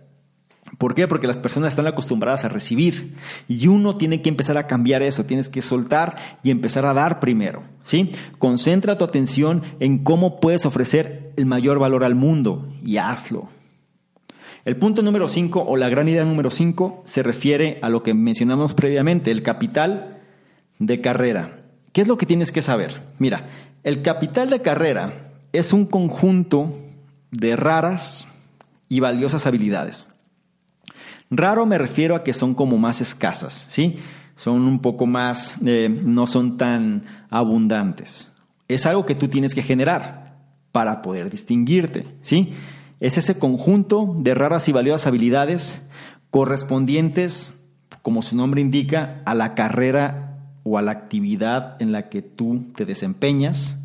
[0.77, 1.09] ¿Por qué?
[1.09, 3.15] Porque las personas están acostumbradas a recibir
[3.49, 7.21] y uno tiene que empezar a cambiar eso, tienes que soltar y empezar a dar
[7.21, 8.11] primero, ¿sí?
[8.39, 13.49] Concentra tu atención en cómo puedes ofrecer el mayor valor al mundo y hazlo.
[14.65, 18.13] El punto número 5 o la gran idea número 5 se refiere a lo que
[18.13, 20.19] mencionamos previamente, el capital
[20.79, 21.63] de carrera.
[21.93, 23.03] ¿Qué es lo que tienes que saber?
[23.19, 23.49] Mira,
[23.83, 26.75] el capital de carrera es un conjunto
[27.31, 28.29] de raras
[28.89, 30.09] y valiosas habilidades.
[31.31, 33.97] Raro me refiero a que son como más escasas, ¿sí?
[34.37, 38.33] Son un poco más, eh, no son tan abundantes.
[38.69, 40.37] Es algo que tú tienes que generar
[40.73, 42.53] para poder distinguirte, ¿sí?
[43.01, 45.89] Es ese conjunto de raras y valiosas habilidades
[46.31, 47.65] correspondientes,
[48.03, 52.67] como su nombre indica, a la carrera o a la actividad en la que tú
[52.75, 53.77] te desempeñas.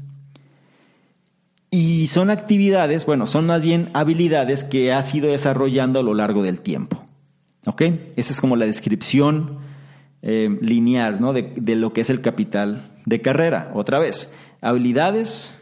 [1.72, 6.44] Y son actividades, bueno, son más bien habilidades que has ido desarrollando a lo largo
[6.44, 7.02] del tiempo.
[7.66, 7.82] ¿Ok?
[8.16, 9.60] Esa es como la descripción
[10.22, 11.34] eh, lineal ¿no?
[11.34, 13.72] de, de lo que es el capital de carrera.
[13.74, 15.58] Otra vez, habilidades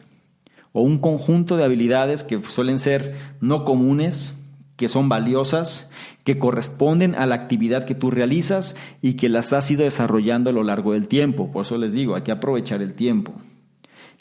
[0.72, 4.38] o un conjunto de habilidades que suelen ser no comunes,
[4.78, 5.90] que son valiosas,
[6.24, 10.54] que corresponden a la actividad que tú realizas y que las has ido desarrollando a
[10.54, 11.52] lo largo del tiempo.
[11.52, 13.34] Por eso les digo, hay que aprovechar el tiempo.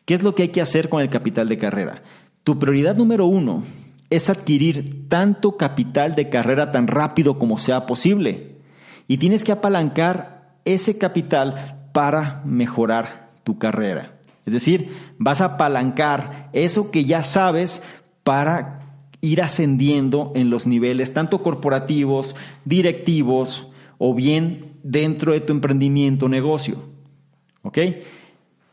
[0.04, 2.02] ¿Qué es lo que hay que hacer con el capital de carrera?
[2.42, 3.62] Tu prioridad número uno
[4.10, 8.56] es adquirir tanto capital de carrera tan rápido como sea posible.
[9.06, 14.18] Y tienes que apalancar ese capital para mejorar tu carrera.
[14.44, 17.82] Es decir, vas a apalancar eso que ya sabes
[18.24, 18.80] para
[19.20, 23.68] ir ascendiendo en los niveles tanto corporativos, directivos
[23.98, 26.82] o bien dentro de tu emprendimiento o negocio.
[27.62, 27.78] ¿Ok?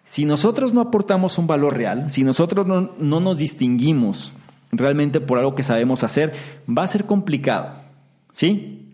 [0.06, 4.32] Si nosotros no aportamos un valor real, si nosotros no, no nos distinguimos
[4.71, 6.34] realmente por algo que sabemos hacer,
[6.67, 7.75] va a ser complicado.
[8.32, 8.93] ¿Sí?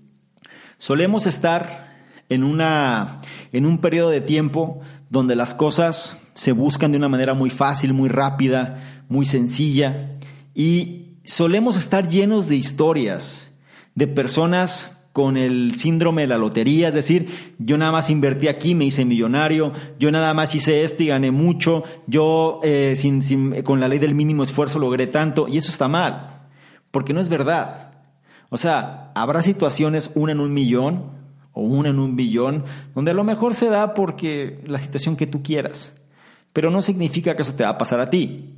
[0.77, 1.93] Solemos estar
[2.29, 7.33] en, una, en un periodo de tiempo donde las cosas se buscan de una manera
[7.33, 10.11] muy fácil, muy rápida, muy sencilla
[10.55, 13.51] y solemos estar llenos de historias
[13.95, 18.73] de personas con el síndrome de la lotería, es decir, yo nada más invertí aquí,
[18.73, 23.79] me hice millonario, yo nada más hice esto y gané mucho, yo eh, sin, con
[23.79, 26.47] la ley del mínimo esfuerzo logré tanto, y eso está mal,
[26.89, 27.93] porque no es verdad.
[28.49, 31.11] O sea, habrá situaciones, una en un millón
[31.53, 35.27] o una en un billón, donde a lo mejor se da porque la situación que
[35.27, 35.95] tú quieras,
[36.53, 38.55] pero no significa que eso te va a pasar a ti.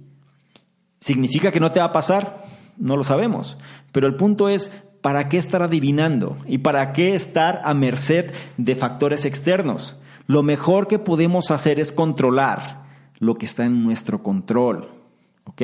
[1.00, 2.44] ¿Significa que no te va a pasar?
[2.78, 3.58] No lo sabemos.
[3.91, 4.72] Pero el punto es,
[5.06, 6.36] ¿para qué estar adivinando?
[6.48, 9.98] ¿Y para qué estar a merced de factores externos?
[10.26, 12.86] Lo mejor que podemos hacer es controlar
[13.20, 14.89] lo que está en nuestro control.
[15.44, 15.62] ¿Ok?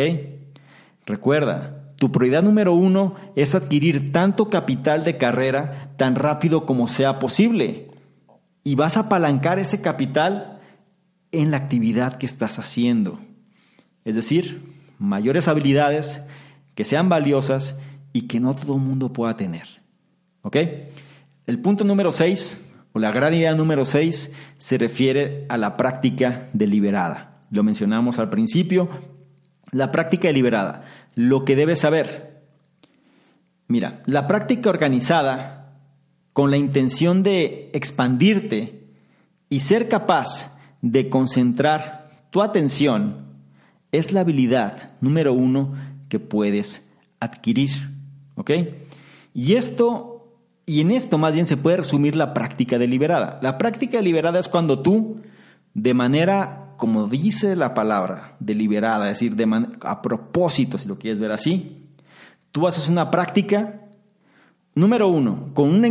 [1.07, 7.17] Recuerda, tu prioridad número uno es adquirir tanto capital de carrera tan rápido como sea
[7.17, 7.89] posible.
[8.63, 10.59] Y vas a apalancar ese capital
[11.31, 13.19] en la actividad que estás haciendo.
[14.05, 14.61] Es decir,
[14.99, 16.23] mayores habilidades
[16.75, 17.79] que sean valiosas
[18.13, 19.81] y que no todo el mundo pueda tener.
[20.41, 20.57] ¿Ok?
[21.45, 26.49] El punto número 6, o la gran idea número 6, se refiere a la práctica
[26.53, 27.41] deliberada.
[27.51, 28.89] Lo mencionamos al principio.
[29.71, 30.83] La práctica deliberada.
[31.15, 32.43] Lo que debes saber.
[33.67, 35.77] Mira, la práctica organizada
[36.33, 38.87] con la intención de expandirte
[39.49, 43.27] y ser capaz de concentrar tu atención
[43.91, 45.75] es la habilidad número uno
[46.09, 47.71] que puedes adquirir.
[48.41, 48.51] ¿Ok?
[49.35, 50.33] Y esto,
[50.65, 53.39] y en esto más bien se puede resumir la práctica deliberada.
[53.43, 55.21] La práctica deliberada es cuando tú,
[55.75, 61.19] de manera, como dice la palabra, deliberada, es decir, de a propósito, si lo quieres
[61.19, 61.85] ver así,
[62.51, 63.81] tú haces una práctica
[64.73, 65.89] Número uno, con, una,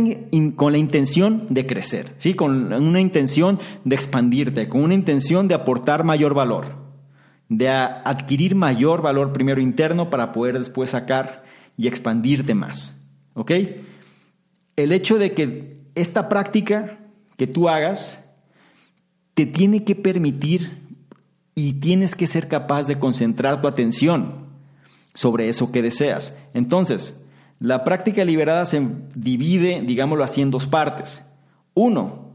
[0.55, 2.33] con la intención de crecer, ¿sí?
[2.33, 6.77] con una intención de expandirte, con una intención de aportar mayor valor,
[7.47, 11.40] de adquirir mayor valor primero interno para poder después sacar
[11.81, 12.95] y expandirte más.
[13.33, 13.51] ¿Ok?
[14.75, 16.99] El hecho de que esta práctica
[17.37, 18.23] que tú hagas
[19.33, 20.77] te tiene que permitir
[21.55, 24.45] y tienes que ser capaz de concentrar tu atención
[25.15, 26.37] sobre eso que deseas.
[26.53, 27.19] Entonces,
[27.59, 31.25] la práctica liberada se divide, digámoslo así, en dos partes.
[31.73, 32.29] Uno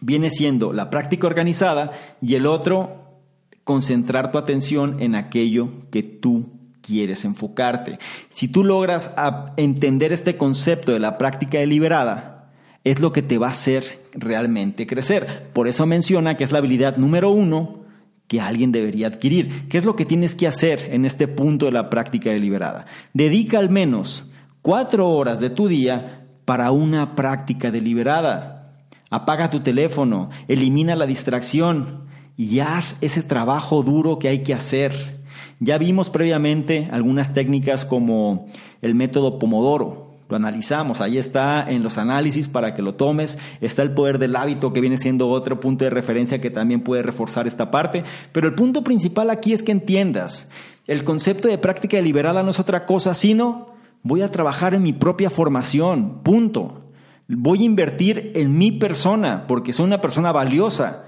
[0.00, 3.18] viene siendo la práctica organizada y el otro,
[3.64, 7.98] concentrar tu atención en aquello que tú quieres enfocarte.
[8.28, 9.12] Si tú logras
[9.56, 12.50] entender este concepto de la práctica deliberada,
[12.84, 15.50] es lo que te va a hacer realmente crecer.
[15.52, 17.84] Por eso menciona que es la habilidad número uno
[18.26, 19.68] que alguien debería adquirir.
[19.68, 22.86] ¿Qué es lo que tienes que hacer en este punto de la práctica deliberada?
[23.12, 24.30] Dedica al menos
[24.62, 28.72] cuatro horas de tu día para una práctica deliberada.
[29.10, 35.19] Apaga tu teléfono, elimina la distracción y haz ese trabajo duro que hay que hacer.
[35.60, 38.48] Ya vimos previamente algunas técnicas como
[38.82, 40.10] el método Pomodoro.
[40.28, 43.38] Lo analizamos, ahí está en los análisis para que lo tomes.
[43.60, 47.02] Está el poder del hábito que viene siendo otro punto de referencia que también puede
[47.02, 48.04] reforzar esta parte.
[48.32, 50.48] Pero el punto principal aquí es que entiendas,
[50.86, 53.70] el concepto de práctica deliberada no es otra cosa sino
[54.02, 56.80] Voy a trabajar en mi propia formación, punto.
[57.28, 61.04] Voy a invertir en mi persona porque soy una persona valiosa.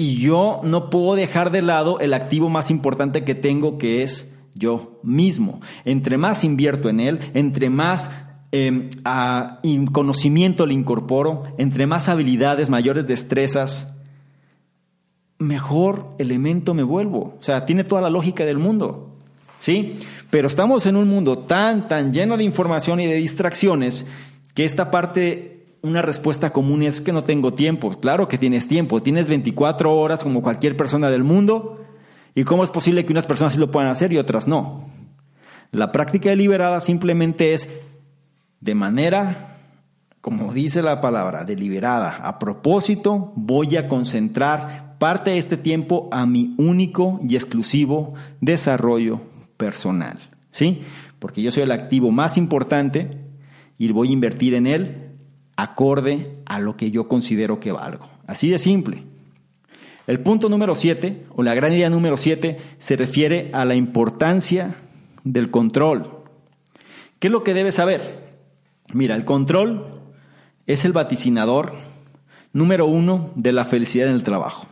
[0.00, 4.34] Y yo no puedo dejar de lado el activo más importante que tengo, que es
[4.54, 5.60] yo mismo.
[5.84, 8.10] Entre más invierto en él, entre más
[8.50, 8.88] em,
[9.92, 13.94] conocimiento le incorporo, entre más habilidades, mayores destrezas,
[15.36, 17.36] mejor elemento me vuelvo.
[17.38, 19.10] O sea, tiene toda la lógica del mundo.
[19.58, 19.98] ¿Sí?
[20.30, 24.06] Pero estamos en un mundo tan, tan lleno de información y de distracciones
[24.54, 27.98] que esta parte, una respuesta común es que no tengo tiempo.
[28.00, 31.84] Claro que tienes tiempo, tienes 24 horas como cualquier persona del mundo.
[32.34, 34.88] ¿Y cómo es posible que unas personas sí lo puedan hacer y otras no?
[35.72, 37.68] La práctica deliberada simplemente es
[38.60, 39.56] de manera,
[40.20, 42.16] como dice la palabra, deliberada.
[42.16, 49.20] A propósito, voy a concentrar parte de este tiempo a mi único y exclusivo desarrollo
[49.56, 50.18] personal,
[50.50, 50.82] ¿sí?
[51.18, 53.10] Porque yo soy el activo más importante
[53.78, 55.09] y voy a invertir en él
[55.62, 58.08] acorde a lo que yo considero que valgo.
[58.26, 59.04] Así de simple.
[60.06, 64.76] El punto número 7, o la gran idea número 7, se refiere a la importancia
[65.24, 66.10] del control.
[67.18, 68.30] ¿Qué es lo que debes saber?
[68.92, 69.86] Mira, el control
[70.66, 71.74] es el vaticinador
[72.52, 74.66] número uno de la felicidad en el trabajo.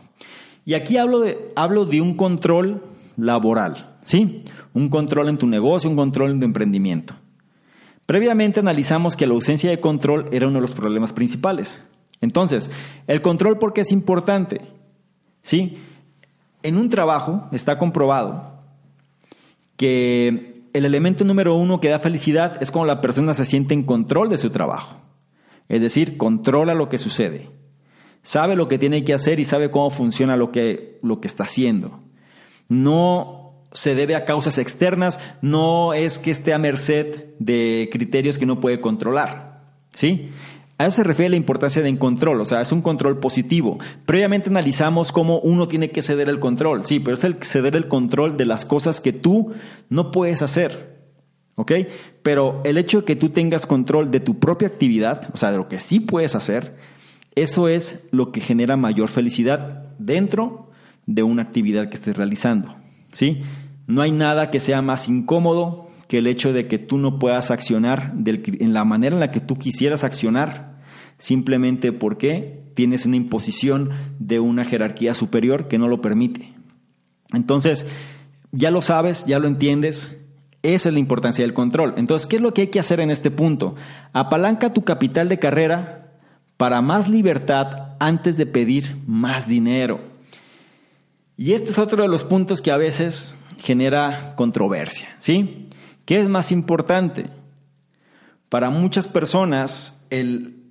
[0.65, 2.83] Y aquí hablo de, hablo de un control
[3.15, 4.43] laboral, ¿sí?
[4.73, 7.15] un control en tu negocio, un control en tu emprendimiento.
[8.09, 11.85] Previamente analizamos que la ausencia de control era uno de los problemas principales.
[12.21, 12.71] Entonces,
[13.05, 14.61] el control, ¿por qué es importante?
[15.43, 15.77] ¿Sí?
[16.63, 18.57] En un trabajo está comprobado
[19.77, 23.83] que el elemento número uno que da felicidad es cuando la persona se siente en
[23.83, 24.95] control de su trabajo.
[25.67, 27.51] Es decir, controla lo que sucede.
[28.23, 31.43] Sabe lo que tiene que hacer y sabe cómo funciona lo que, lo que está
[31.43, 31.99] haciendo.
[32.69, 38.45] No se debe a causas externas, no es que esté a merced de criterios que
[38.45, 39.63] no puede controlar.
[39.93, 40.29] ¿Sí?
[40.77, 43.77] A eso se refiere la importancia del control, o sea, es un control positivo.
[44.05, 47.89] Previamente analizamos cómo uno tiene que ceder el control, sí, pero es el ceder el
[47.89, 49.51] control de las cosas que tú
[49.89, 50.97] no puedes hacer.
[51.55, 51.73] ¿Ok?
[52.23, 55.57] Pero el hecho de que tú tengas control de tu propia actividad, o sea, de
[55.57, 56.77] lo que sí puedes hacer,
[57.35, 60.71] eso es lo que genera mayor felicidad dentro
[61.05, 62.77] de una actividad que estés realizando.
[63.11, 63.41] ¿Sí?
[63.87, 67.51] No hay nada que sea más incómodo que el hecho de que tú no puedas
[67.51, 70.79] accionar en la manera en la que tú quisieras accionar,
[71.17, 76.53] simplemente porque tienes una imposición de una jerarquía superior que no lo permite.
[77.31, 77.85] Entonces,
[78.51, 80.19] ya lo sabes, ya lo entiendes,
[80.63, 81.93] esa es la importancia del control.
[81.97, 83.75] Entonces, ¿qué es lo que hay que hacer en este punto?
[84.11, 86.11] Apalanca tu capital de carrera
[86.57, 90.01] para más libertad antes de pedir más dinero.
[91.39, 95.69] Y este es otro de los puntos que a veces genera controversia, ¿sí?
[96.03, 97.29] ¿Qué es más importante?
[98.49, 100.01] Para muchas personas,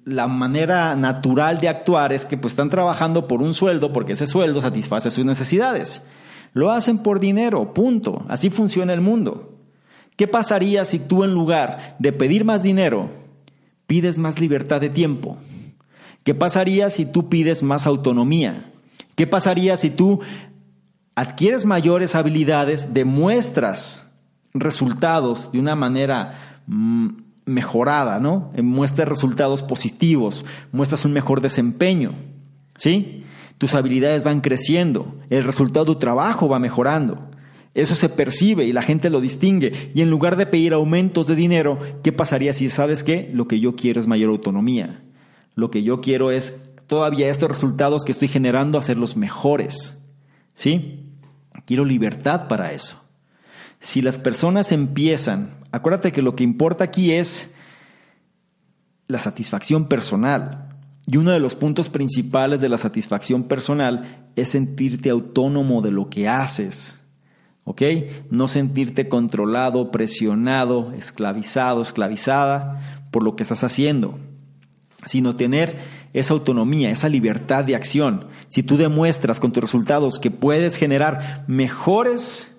[0.04, 4.26] la manera natural de actuar es que pues, están trabajando por un sueldo porque ese
[4.26, 6.02] sueldo satisface sus necesidades.
[6.52, 8.26] Lo hacen por dinero, punto.
[8.28, 9.56] Así funciona el mundo.
[10.16, 13.08] ¿Qué pasaría si tú en lugar de pedir más dinero,
[13.86, 15.38] pides más libertad de tiempo?
[16.24, 18.70] ¿Qué pasaría si tú pides más autonomía?
[19.14, 20.20] ¿Qué pasaría si tú
[21.18, 24.08] adquieres mayores habilidades, demuestras
[24.54, 27.08] resultados de una manera mm,
[27.44, 28.52] mejorada, ¿no?
[28.62, 32.12] Muestras resultados positivos, muestras un mejor desempeño,
[32.76, 33.24] ¿sí?
[33.58, 37.28] Tus habilidades van creciendo, el resultado de tu trabajo va mejorando.
[37.74, 39.90] Eso se percibe y la gente lo distingue.
[39.96, 43.58] Y en lugar de pedir aumentos de dinero, ¿qué pasaría si sabes que lo que
[43.58, 45.02] yo quiero es mayor autonomía?
[45.56, 49.96] Lo que yo quiero es todavía estos resultados que estoy generando hacerlos mejores.
[50.54, 51.07] ¿Sí?
[51.68, 52.98] Quiero libertad para eso.
[53.78, 57.54] Si las personas empiezan, acuérdate que lo que importa aquí es
[59.06, 60.78] la satisfacción personal.
[61.06, 66.08] Y uno de los puntos principales de la satisfacción personal es sentirte autónomo de lo
[66.08, 66.98] que haces.
[67.64, 67.82] ¿Ok?
[68.30, 74.18] No sentirte controlado, presionado, esclavizado, esclavizada por lo que estás haciendo,
[75.04, 75.76] sino tener
[76.12, 78.26] esa autonomía, esa libertad de acción.
[78.48, 82.54] Si tú demuestras con tus resultados que puedes generar mejores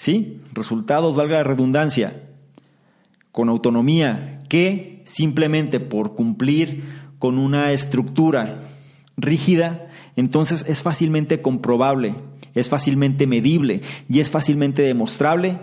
[0.00, 0.40] ¿sí?
[0.54, 2.22] Resultados, valga la redundancia,
[3.32, 6.84] con autonomía, que simplemente por cumplir
[7.18, 8.62] con una estructura
[9.18, 12.14] rígida, entonces es fácilmente comprobable,
[12.54, 15.58] es fácilmente medible y es fácilmente demostrable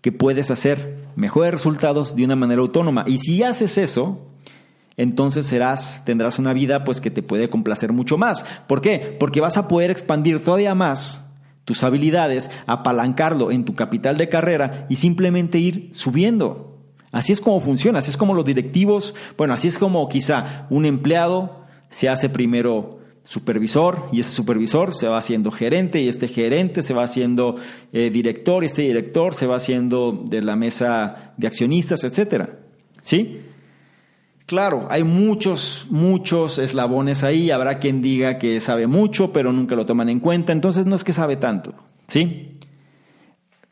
[0.00, 3.04] que puedes hacer mejores resultados de una manera autónoma.
[3.06, 4.26] Y si haces eso,
[4.96, 8.44] entonces serás, tendrás una vida pues que te puede complacer mucho más.
[8.66, 9.16] ¿Por qué?
[9.18, 11.28] Porque vas a poder expandir todavía más
[11.64, 16.78] tus habilidades, apalancarlo en tu capital de carrera y simplemente ir subiendo.
[17.12, 20.86] Así es como funciona, así es como los directivos, bueno, así es como quizá un
[20.86, 26.82] empleado se hace primero supervisor y ese supervisor se va haciendo gerente y este gerente
[26.82, 27.56] se va haciendo
[27.92, 32.58] eh, director y este director se va haciendo de la mesa de accionistas, etcétera.
[33.02, 33.40] ¿Sí?
[34.46, 39.86] Claro, hay muchos, muchos eslabones ahí, habrá quien diga que sabe mucho, pero nunca lo
[39.86, 41.74] toman en cuenta, entonces no es que sabe tanto,
[42.08, 42.58] ¿sí?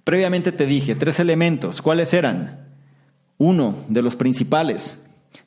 [0.04, 2.68] Previamente te dije tres elementos, ¿cuáles eran?
[3.36, 4.98] Uno de los principales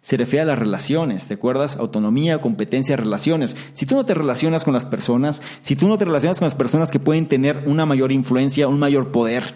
[0.02, 1.78] se refiere a las relaciones, ¿te acuerdas?
[1.78, 3.56] Autonomía, competencia, relaciones.
[3.72, 6.56] Si tú no te relacionas con las personas, si tú no te relacionas con las
[6.56, 9.56] personas que pueden tener una mayor influencia, un mayor poder,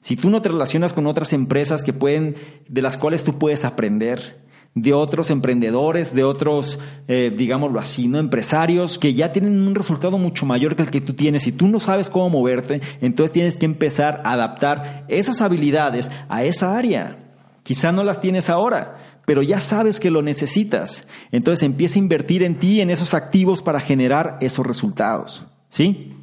[0.00, 2.36] si tú no te relacionas con otras empresas que pueden,
[2.68, 4.40] de las cuales tú puedes aprender,
[4.74, 8.18] de otros emprendedores, de otros, eh, digámoslo así, ¿no?
[8.18, 11.42] empresarios que ya tienen un resultado mucho mayor que el que tú tienes.
[11.42, 16.44] Si tú no sabes cómo moverte, entonces tienes que empezar a adaptar esas habilidades a
[16.44, 17.18] esa área.
[17.64, 21.06] Quizá no las tienes ahora, pero ya sabes que lo necesitas.
[21.32, 25.46] Entonces empieza a invertir en ti, en esos activos para generar esos resultados.
[25.68, 26.16] ¿Sí?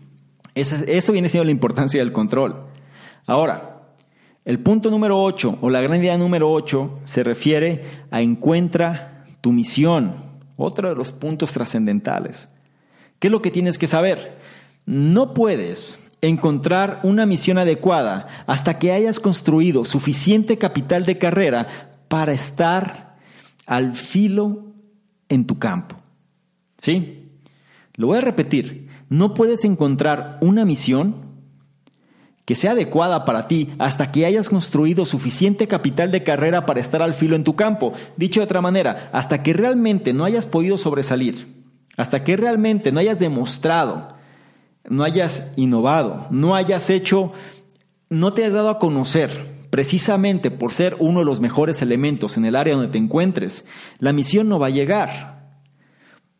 [0.56, 2.66] Eso viene siendo la importancia del control.
[3.28, 3.77] Ahora,
[4.48, 9.52] el punto número 8 o la gran idea número 8 se refiere a encuentra tu
[9.52, 10.24] misión,
[10.56, 12.48] otro de los puntos trascendentales.
[13.20, 14.38] ¿Qué es lo que tienes que saber?
[14.86, 22.32] No puedes encontrar una misión adecuada hasta que hayas construido suficiente capital de carrera para
[22.32, 23.18] estar
[23.66, 24.68] al filo
[25.28, 25.98] en tu campo.
[26.78, 27.32] ¿Sí?
[27.96, 28.88] Lo voy a repetir.
[29.10, 31.27] No puedes encontrar una misión
[32.48, 37.02] que sea adecuada para ti hasta que hayas construido suficiente capital de carrera para estar
[37.02, 37.92] al filo en tu campo.
[38.16, 41.46] Dicho de otra manera, hasta que realmente no hayas podido sobresalir,
[41.98, 44.16] hasta que realmente no hayas demostrado,
[44.88, 47.34] no hayas innovado, no hayas hecho,
[48.10, 52.46] no te hayas dado a conocer precisamente por ser uno de los mejores elementos en
[52.46, 53.66] el área donde te encuentres,
[54.00, 55.50] la misión no va a llegar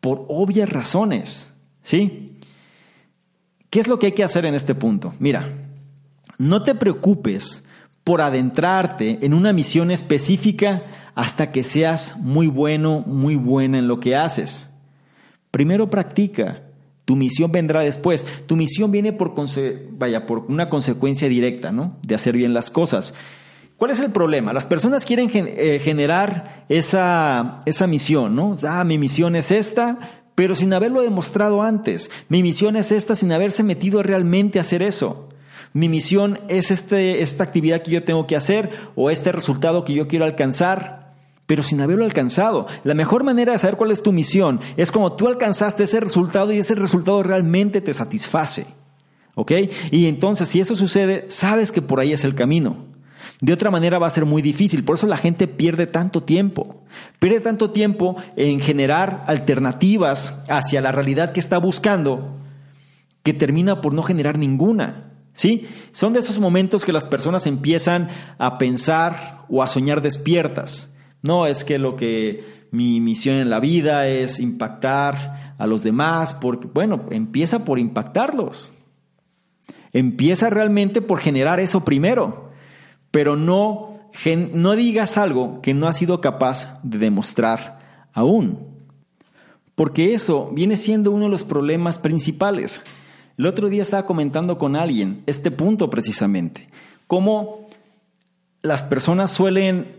[0.00, 1.52] por obvias razones,
[1.82, 2.38] ¿sí?
[3.68, 5.12] ¿Qué es lo que hay que hacer en este punto?
[5.18, 5.67] Mira,
[6.38, 7.64] no te preocupes
[8.04, 10.84] por adentrarte en una misión específica
[11.14, 14.70] hasta que seas muy bueno, muy buena en lo que haces.
[15.50, 16.62] Primero practica.
[17.04, 18.24] Tu misión vendrá después.
[18.46, 19.34] Tu misión viene por,
[19.92, 21.96] vaya, por una consecuencia directa, ¿no?
[22.02, 23.14] De hacer bien las cosas.
[23.76, 24.52] ¿Cuál es el problema?
[24.52, 28.56] Las personas quieren eh, generar esa, esa misión, ¿no?
[28.66, 29.98] Ah, mi misión es esta,
[30.34, 32.10] pero sin haberlo demostrado antes.
[32.28, 35.28] Mi misión es esta sin haberse metido realmente a hacer eso.
[35.72, 39.94] Mi misión es este, esta actividad que yo tengo que hacer o este resultado que
[39.94, 41.14] yo quiero alcanzar,
[41.46, 42.66] pero sin haberlo alcanzado.
[42.84, 46.52] La mejor manera de saber cuál es tu misión es como tú alcanzaste ese resultado
[46.52, 48.66] y ese resultado realmente te satisface.
[49.34, 49.52] ¿Ok?
[49.92, 52.88] Y entonces si eso sucede, sabes que por ahí es el camino.
[53.40, 54.84] De otra manera va a ser muy difícil.
[54.84, 56.82] Por eso la gente pierde tanto tiempo.
[57.20, 62.36] Pierde tanto tiempo en generar alternativas hacia la realidad que está buscando
[63.22, 65.12] que termina por no generar ninguna.
[65.38, 65.68] ¿Sí?
[65.92, 68.08] Son de esos momentos que las personas empiezan
[68.38, 70.92] a pensar o a soñar despiertas.
[71.22, 76.34] No es que lo que mi misión en la vida es impactar a los demás,
[76.34, 78.72] porque, bueno, empieza por impactarlos.
[79.92, 82.50] Empieza realmente por generar eso primero,
[83.12, 84.00] pero no
[84.54, 88.58] no digas algo que no has sido capaz de demostrar aún.
[89.76, 92.80] Porque eso viene siendo uno de los problemas principales.
[93.38, 96.68] El otro día estaba comentando con alguien este punto precisamente.
[97.06, 97.68] Cómo
[98.62, 99.96] las personas suelen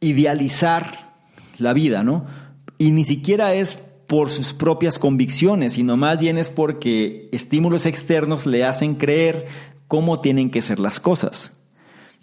[0.00, 1.14] idealizar
[1.58, 2.26] la vida, ¿no?
[2.78, 8.46] Y ni siquiera es por sus propias convicciones, sino más bien es porque estímulos externos
[8.46, 9.46] le hacen creer
[9.86, 11.52] cómo tienen que ser las cosas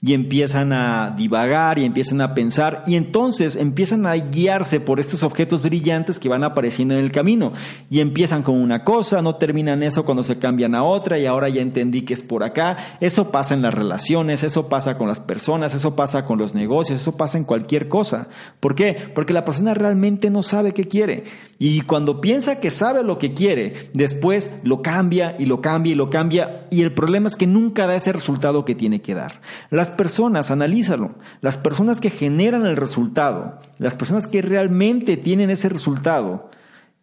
[0.02, 5.24] y empiezan a divagar y empiezan a pensar y entonces empiezan a guiarse por estos
[5.24, 7.52] objetos brillantes que van apareciendo en el camino
[7.90, 11.50] y empiezan con una cosa, no terminan eso cuando se cambian a otra y ahora
[11.50, 12.78] ya entendí que es por acá.
[13.02, 17.02] Eso pasa en las relaciones, eso pasa con las personas, eso pasa con los negocios,
[17.02, 18.28] eso pasa en cualquier cosa.
[18.60, 19.12] ¿Por qué?
[19.14, 23.34] Porque la persona realmente no sabe qué quiere y cuando piensa que sabe lo que
[23.34, 27.48] quiere, después lo cambia y lo cambia y lo cambia y el problema es que
[27.48, 29.42] nunca da ese resultado que tiene que dar.
[29.70, 35.68] Las personas, analízalo, las personas que generan el resultado, las personas que realmente tienen ese
[35.68, 36.50] resultado,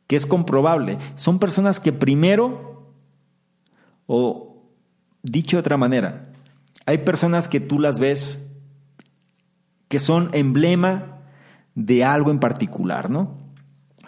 [0.06, 2.94] que es comprobable, son personas que primero,
[4.06, 4.64] o
[5.22, 6.32] dicho de otra manera,
[6.86, 8.50] hay personas que tú las ves
[9.88, 11.18] que son emblema
[11.74, 13.45] de algo en particular, ¿no?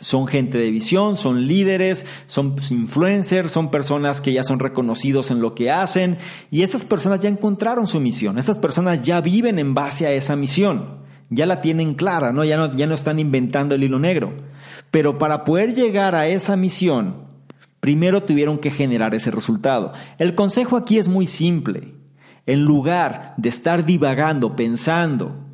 [0.00, 5.40] Son gente de visión, son líderes, son influencers, son personas que ya son reconocidos en
[5.40, 6.18] lo que hacen
[6.50, 10.36] y estas personas ya encontraron su misión, estas personas ya viven en base a esa
[10.36, 10.98] misión,
[11.30, 12.44] ya la tienen clara, ¿no?
[12.44, 14.34] Ya, no, ya no están inventando el hilo negro.
[14.90, 17.28] Pero para poder llegar a esa misión,
[17.80, 19.92] primero tuvieron que generar ese resultado.
[20.18, 21.94] El consejo aquí es muy simple.
[22.46, 25.47] En lugar de estar divagando, pensando,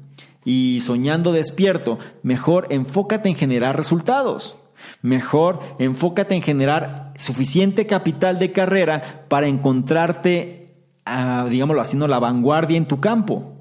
[0.45, 4.57] y soñando despierto, mejor enfócate en generar resultados.
[5.03, 10.75] Mejor enfócate en generar suficiente capital de carrera para encontrarte,
[11.05, 13.53] ah, digámoslo haciendo la vanguardia en tu campo.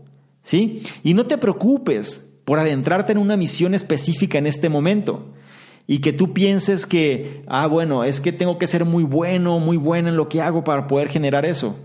[0.42, 0.84] ¿Sí?
[1.04, 5.34] Y no te preocupes por adentrarte en una misión específica en este momento
[5.88, 9.78] y que tú pienses que, ah, bueno, es que tengo que ser muy bueno, muy
[9.78, 11.78] buena en lo que hago para poder generar eso.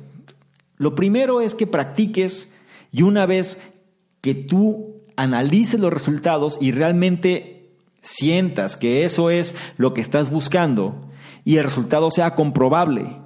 [0.77, 2.53] Lo primero es que practiques
[2.93, 3.61] y una vez
[4.21, 7.71] que tú analices los resultados y realmente
[8.03, 11.09] sientas que eso es lo que estás buscando
[11.45, 13.17] y el resultado sea comprobable,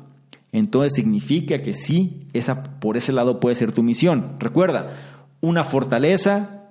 [0.53, 4.37] entonces significa que sí, esa, por ese lado puede ser tu misión.
[4.39, 6.69] Recuerda, una fortaleza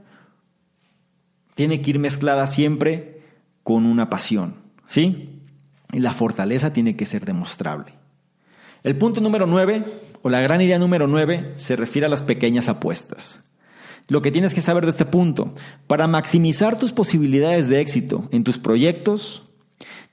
[1.56, 3.22] tiene que ir mezclada siempre
[3.64, 4.56] con una pasión,
[4.86, 5.42] ¿sí?
[5.92, 7.94] Y la fortaleza tiene que ser demostrable.
[8.84, 9.84] El punto número nueve,
[10.22, 13.44] o la gran idea número nueve, se refiere a las pequeñas apuestas.
[14.08, 15.54] Lo que tienes que saber de este punto,
[15.88, 19.44] para maximizar tus posibilidades de éxito en tus proyectos,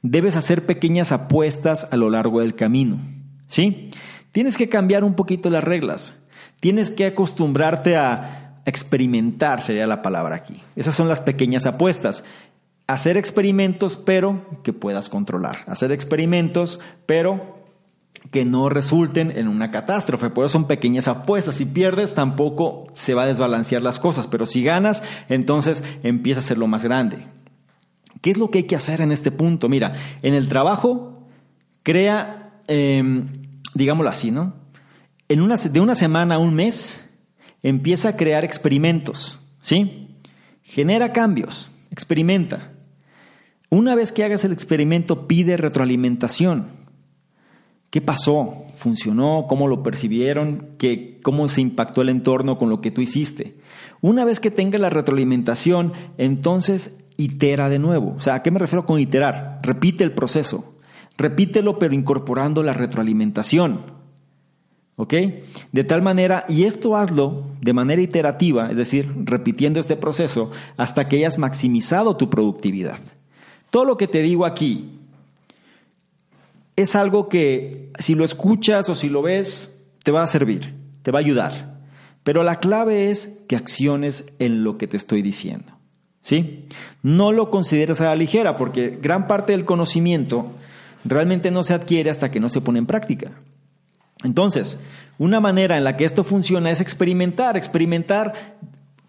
[0.03, 2.99] debes hacer pequeñas apuestas a lo largo del camino.
[3.47, 3.91] ¿Sí?
[4.32, 6.14] Tienes que cambiar un poquito las reglas.
[6.61, 10.61] Tienes que acostumbrarte a experimentar, sería la palabra aquí.
[10.76, 12.24] Esas son las pequeñas apuestas.
[12.86, 15.59] Hacer experimentos, pero que puedas controlar.
[15.66, 17.57] Hacer experimentos, pero
[18.30, 20.30] que no resulten en una catástrofe.
[20.30, 21.56] Por eso son pequeñas apuestas.
[21.56, 24.26] Si pierdes, tampoco se va a desbalancear las cosas.
[24.26, 27.26] Pero si ganas, entonces empieza a ser lo más grande.
[28.20, 29.68] ¿Qué es lo que hay que hacer en este punto?
[29.68, 31.26] Mira, en el trabajo,
[31.82, 33.42] crea, em,
[33.74, 34.54] digámoslo así, ¿no?
[35.28, 37.09] En una, de una semana a un mes,
[37.62, 40.16] empieza a crear experimentos, ¿sí?
[40.62, 42.72] Genera cambios, experimenta.
[43.70, 46.77] Una vez que hagas el experimento, pide retroalimentación.
[47.91, 48.66] ¿Qué pasó?
[48.74, 49.47] ¿Funcionó?
[49.49, 50.70] ¿Cómo lo percibieron?
[50.76, 53.57] ¿Qué, ¿Cómo se impactó el entorno con lo que tú hiciste?
[54.01, 58.14] Una vez que tenga la retroalimentación, entonces itera de nuevo.
[58.16, 59.61] O sea, ¿a qué me refiero con iterar?
[59.62, 60.76] Repite el proceso.
[61.16, 63.99] Repítelo pero incorporando la retroalimentación.
[64.97, 65.14] ¿Ok?
[65.72, 71.09] De tal manera, y esto hazlo de manera iterativa, es decir, repitiendo este proceso hasta
[71.09, 72.99] que hayas maximizado tu productividad.
[73.70, 74.97] Todo lo que te digo aquí
[76.78, 81.10] es algo que si lo escuchas o si lo ves, te va a servir, te
[81.10, 81.80] va a ayudar.
[82.22, 85.72] Pero la clave es que acciones en lo que te estoy diciendo.
[86.20, 86.66] ¿Sí?
[87.02, 90.52] No lo consideres a la ligera porque gran parte del conocimiento
[91.04, 93.32] realmente no se adquiere hasta que no se pone en práctica.
[94.22, 94.78] Entonces,
[95.16, 98.56] una manera en la que esto funciona es experimentar, experimentar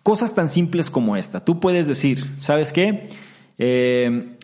[0.02, 1.46] cosas tan simples como esta.
[1.46, 3.10] Tú puedes decir, ¿sabes qué?
[3.60, 4.38] Eh,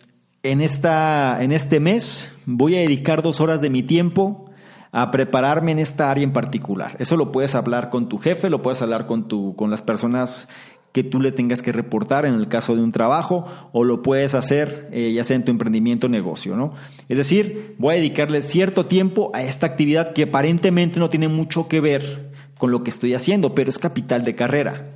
[0.44, 4.46] en, esta, en este mes voy a dedicar dos horas de mi tiempo
[4.92, 6.96] a prepararme en esta área en particular.
[7.00, 10.48] Eso lo puedes hablar con tu jefe, lo puedes hablar con, tu, con las personas
[10.94, 14.34] que tú le tengas que reportar en el caso de un trabajo o lo puedes
[14.34, 16.74] hacer eh, ya sea en tu emprendimiento o negocio, ¿no?
[17.10, 21.68] Es decir, voy a dedicarle cierto tiempo a esta actividad que aparentemente no tiene mucho
[21.68, 24.92] que ver con lo que estoy haciendo, pero es capital de carrera.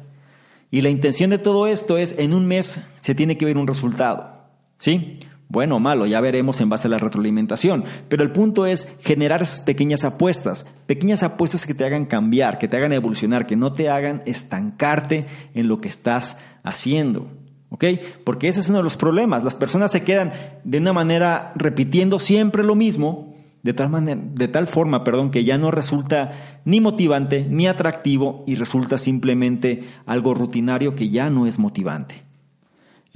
[0.71, 3.67] Y la intención de todo esto es, en un mes se tiene que ver un
[3.67, 4.37] resultado.
[4.77, 5.19] ¿Sí?
[5.51, 7.83] Bueno o malo, ya veremos en base a la retroalimentación.
[8.07, 12.67] Pero el punto es generar esas pequeñas apuestas, pequeñas apuestas que te hagan cambiar, que
[12.67, 15.25] te hagan evolucionar, que no te hagan estancarte
[15.55, 17.31] en lo que estás haciendo.
[17.71, 17.85] ¿Ok?
[18.23, 19.43] Porque ese es uno de los problemas.
[19.43, 20.33] Las personas se quedan
[20.63, 23.33] de una manera repitiendo siempre lo mismo,
[23.63, 28.43] de tal, manera, de tal forma perdón, que ya no resulta ni motivante ni atractivo
[28.45, 32.23] y resulta simplemente algo rutinario que ya no es motivante.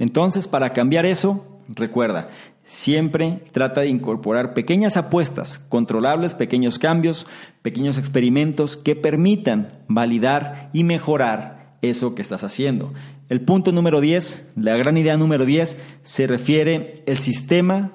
[0.00, 2.28] Entonces, para cambiar eso, Recuerda,
[2.64, 7.26] siempre trata de incorporar pequeñas apuestas, controlables, pequeños cambios,
[7.62, 12.92] pequeños experimentos que permitan validar y mejorar eso que estás haciendo.
[13.28, 17.92] El punto número 10, la gran idea número 10, se refiere al sistema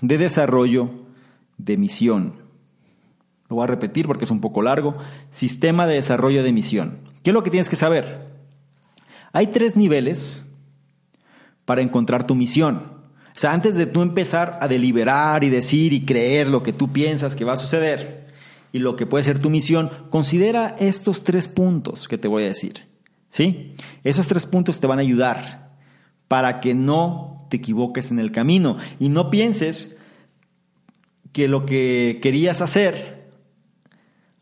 [0.00, 0.90] de desarrollo
[1.58, 2.34] de misión.
[3.48, 4.94] Lo voy a repetir porque es un poco largo.
[5.30, 6.98] Sistema de desarrollo de misión.
[7.22, 8.28] ¿Qué es lo que tienes que saber?
[9.32, 10.44] Hay tres niveles
[11.64, 12.91] para encontrar tu misión.
[13.34, 16.92] O sea, antes de tú empezar a deliberar y decir y creer lo que tú
[16.92, 18.26] piensas que va a suceder
[18.72, 22.48] y lo que puede ser tu misión, considera estos tres puntos que te voy a
[22.48, 22.86] decir.
[23.30, 23.74] ¿Sí?
[24.04, 25.70] Esos tres puntos te van a ayudar
[26.28, 29.96] para que no te equivoques en el camino y no pienses
[31.32, 33.30] que lo que querías hacer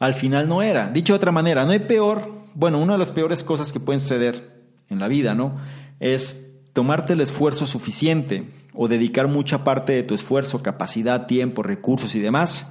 [0.01, 0.89] al final no era.
[0.89, 4.01] Dicho de otra manera, no hay peor, bueno, una de las peores cosas que pueden
[4.01, 4.51] suceder
[4.89, 5.61] en la vida, ¿no?
[6.01, 12.15] Es tomarte el esfuerzo suficiente o dedicar mucha parte de tu esfuerzo, capacidad, tiempo, recursos
[12.15, 12.71] y demás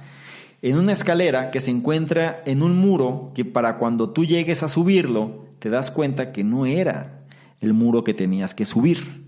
[0.62, 4.68] en una escalera que se encuentra en un muro que para cuando tú llegues a
[4.68, 7.24] subirlo te das cuenta que no era
[7.60, 9.26] el muro que tenías que subir.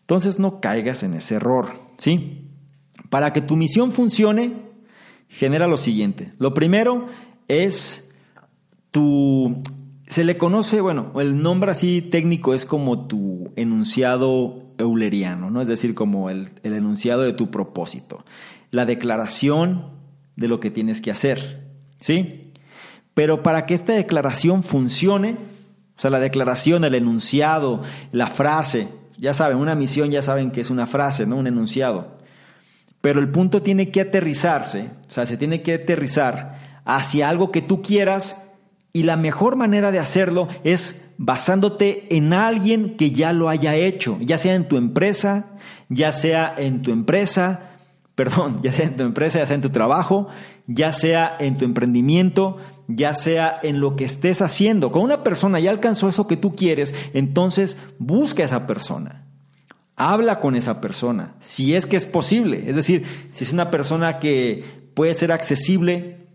[0.00, 2.48] Entonces no caigas en ese error, ¿sí?
[3.08, 4.54] Para que tu misión funcione,
[5.28, 6.32] genera lo siguiente.
[6.38, 7.06] Lo primero
[7.46, 8.12] es
[8.90, 9.62] tu
[10.12, 15.62] se le conoce, bueno, el nombre así técnico es como tu enunciado euleriano, ¿no?
[15.62, 18.22] Es decir, como el, el enunciado de tu propósito,
[18.70, 19.86] la declaración
[20.36, 21.66] de lo que tienes que hacer,
[21.98, 22.52] ¿sí?
[23.14, 25.36] Pero para que esta declaración funcione,
[25.96, 27.82] o sea, la declaración, el enunciado,
[28.12, 31.36] la frase, ya saben, una misión ya saben que es una frase, ¿no?
[31.36, 32.18] Un enunciado.
[33.00, 37.62] Pero el punto tiene que aterrizarse, o sea, se tiene que aterrizar hacia algo que
[37.62, 38.41] tú quieras
[38.92, 44.18] y la mejor manera de hacerlo es basándote en alguien que ya lo haya hecho,
[44.20, 45.52] ya sea en tu empresa,
[45.88, 47.70] ya sea en tu empresa,
[48.14, 50.28] perdón, ya sea en tu empresa, ya sea en tu trabajo,
[50.66, 54.92] ya sea en tu emprendimiento, ya sea en lo que estés haciendo.
[54.92, 59.24] Con una persona ya alcanzó eso que tú quieres, entonces busca a esa persona.
[59.96, 62.64] Habla con esa persona, si es que es posible.
[62.66, 64.64] Es decir, si es una persona que
[64.94, 66.26] puede ser accesible,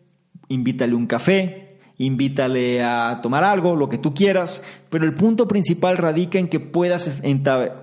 [0.47, 1.66] invítale un café,
[1.98, 6.60] invítale a tomar algo, lo que tú quieras, pero el punto principal radica en que
[6.60, 7.22] puedas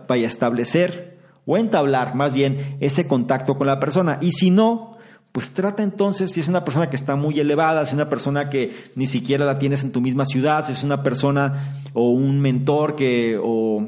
[0.09, 4.19] establecer o entablar más bien ese contacto con la persona.
[4.21, 4.97] Y si no,
[5.33, 8.51] pues trata entonces, si es una persona que está muy elevada, si es una persona
[8.51, 12.41] que ni siquiera la tienes en tu misma ciudad, si es una persona o un
[12.41, 13.85] mentor que o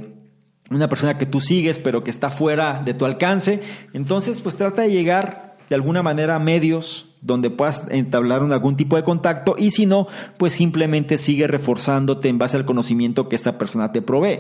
[0.69, 3.63] una persona que tú sigues pero que está fuera de tu alcance,
[3.93, 8.97] entonces pues trata de llegar de alguna manera a medios donde puedas entablar algún tipo
[8.97, 10.07] de contacto y si no,
[10.39, 14.39] pues simplemente sigue reforzándote en base al conocimiento que esta persona te provee.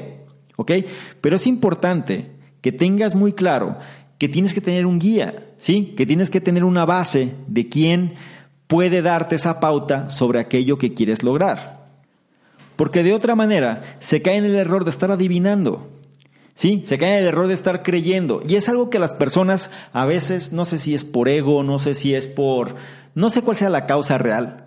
[0.56, 0.72] ¿Ok?
[1.20, 3.78] Pero es importante que tengas muy claro
[4.18, 5.94] que tienes que tener un guía, ¿sí?
[5.96, 8.14] Que tienes que tener una base de quién
[8.66, 11.86] puede darte esa pauta sobre aquello que quieres lograr.
[12.76, 15.88] Porque de otra manera se cae en el error de estar adivinando.
[16.56, 16.80] ¿Sí?
[16.86, 18.40] Se cae en el error de estar creyendo.
[18.48, 21.78] Y es algo que las personas a veces, no sé si es por ego, no
[21.78, 22.76] sé si es por,
[23.14, 24.64] no sé cuál sea la causa real,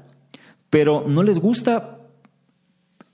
[0.70, 1.98] pero no les gusta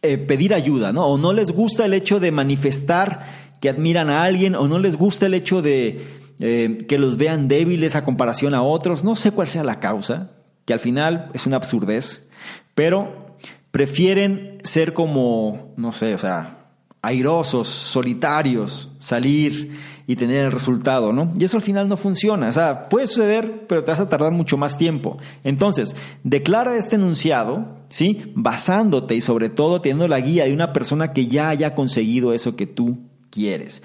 [0.02, 1.06] eh, pedir ayuda, ¿no?
[1.06, 4.98] O no les gusta el hecho de manifestar que admiran a alguien, o no les
[4.98, 6.06] gusta el hecho de
[6.42, 9.06] eh, que los vean débiles a comparación a otros.
[9.06, 10.32] No sé cuál sea la causa,
[10.66, 12.28] que al final es una absurdez,
[12.74, 13.32] pero
[13.72, 16.65] prefieren ser como, no sé, o sea,
[17.06, 19.78] airosos, solitarios, salir
[20.08, 21.34] y tener el resultado, ¿no?
[21.38, 22.50] Y eso al final no funciona.
[22.50, 25.18] O sea, puede suceder, pero te vas a tardar mucho más tiempo.
[25.44, 28.34] Entonces, declara este enunciado, ¿sí?
[28.36, 32.56] Basándote y sobre todo teniendo la guía de una persona que ya haya conseguido eso
[32.56, 33.00] que tú
[33.30, 33.84] quieres.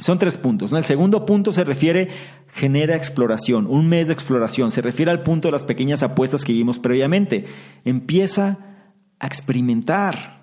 [0.00, 0.78] son tres puntos, ¿no?
[0.78, 2.08] El segundo punto se refiere
[2.52, 4.70] genera exploración, un mes de exploración.
[4.70, 7.44] Se refiere al punto de las pequeñas apuestas que vimos previamente.
[7.84, 8.58] Empieza
[9.18, 10.39] a experimentar,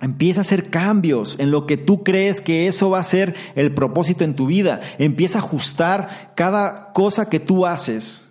[0.00, 3.72] Empieza a hacer cambios en lo que tú crees que eso va a ser el
[3.72, 4.82] propósito en tu vida.
[4.98, 8.22] Empieza a ajustar cada cosa que tú haces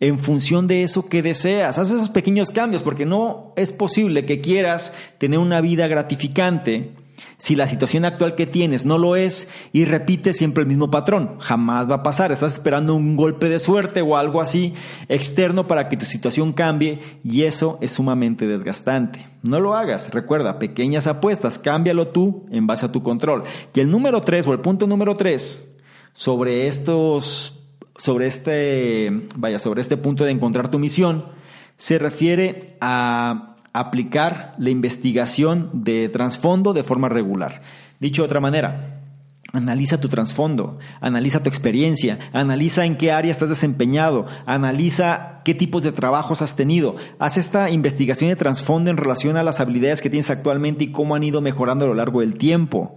[0.00, 1.78] en función de eso que deseas.
[1.78, 6.90] Haz esos pequeños cambios porque no es posible que quieras tener una vida gratificante
[7.36, 11.38] si la situación actual que tienes no lo es y repites siempre el mismo patrón.
[11.38, 12.32] Jamás va a pasar.
[12.32, 14.74] Estás esperando un golpe de suerte o algo así
[15.08, 19.26] externo para que tu situación cambie y eso es sumamente desgastante.
[19.42, 20.12] No lo hagas.
[20.12, 23.44] Recuerda, pequeñas apuestas, cámbialo tú en base a tu control.
[23.74, 25.64] Y el número tres o el punto número tres
[26.12, 27.54] sobre estos
[27.98, 31.26] sobre este, vaya, sobre este punto de encontrar tu misión,
[31.76, 37.62] se refiere a aplicar la investigación de trasfondo de forma regular.
[38.00, 38.98] Dicho de otra manera,
[39.52, 45.82] analiza tu trasfondo, analiza tu experiencia, analiza en qué área estás desempeñado, analiza qué tipos
[45.82, 46.96] de trabajos has tenido.
[47.18, 51.14] Haz esta investigación de trasfondo en relación a las habilidades que tienes actualmente y cómo
[51.14, 52.94] han ido mejorando a lo largo del tiempo.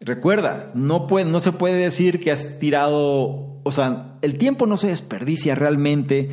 [0.00, 4.78] Recuerda, no, puede, no se puede decir que has tirado, o sea, el tiempo no
[4.78, 6.30] se desperdicia realmente,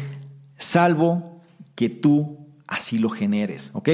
[0.56, 1.42] salvo
[1.76, 3.90] que tú así lo generes, ¿ok?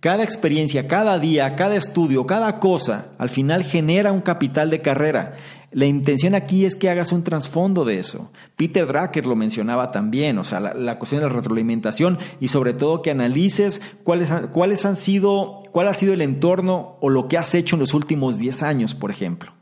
[0.00, 5.34] Cada experiencia, cada día, cada estudio, cada cosa, al final genera un capital de carrera.
[5.72, 8.30] La intención aquí es que hagas un trasfondo de eso.
[8.56, 13.02] Peter Drucker lo mencionaba también, o sea, la, cuestión de la retroalimentación y sobre todo
[13.02, 17.54] que analices cuáles, cuáles han sido, cuál ha sido el entorno o lo que has
[17.56, 19.52] hecho en los últimos 10 años, por ejemplo.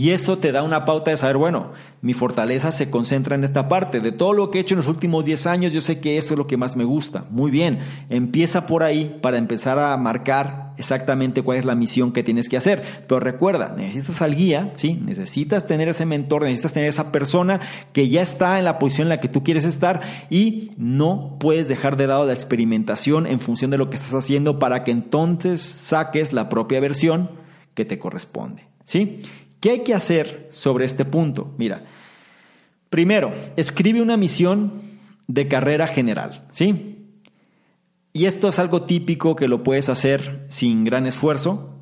[0.00, 3.68] Y eso te da una pauta de saber, bueno, mi fortaleza se concentra en esta
[3.68, 4.00] parte.
[4.00, 6.32] De todo lo que he hecho en los últimos 10 años, yo sé que eso
[6.32, 7.26] es lo que más me gusta.
[7.28, 12.22] Muy bien, empieza por ahí para empezar a marcar exactamente cuál es la misión que
[12.22, 13.04] tienes que hacer.
[13.06, 14.98] Pero recuerda, necesitas al guía, ¿sí?
[15.04, 17.60] Necesitas tener ese mentor, necesitas tener esa persona
[17.92, 21.68] que ya está en la posición en la que tú quieres estar y no puedes
[21.68, 25.60] dejar de lado la experimentación en función de lo que estás haciendo para que entonces
[25.60, 27.32] saques la propia versión
[27.74, 29.20] que te corresponde, ¿sí?
[29.60, 31.54] ¿Qué hay que hacer sobre este punto?
[31.58, 31.84] Mira,
[32.88, 34.72] primero, escribe una misión
[35.28, 36.96] de carrera general, ¿sí?
[38.12, 41.76] Y esto es algo típico que lo puedes hacer sin gran esfuerzo,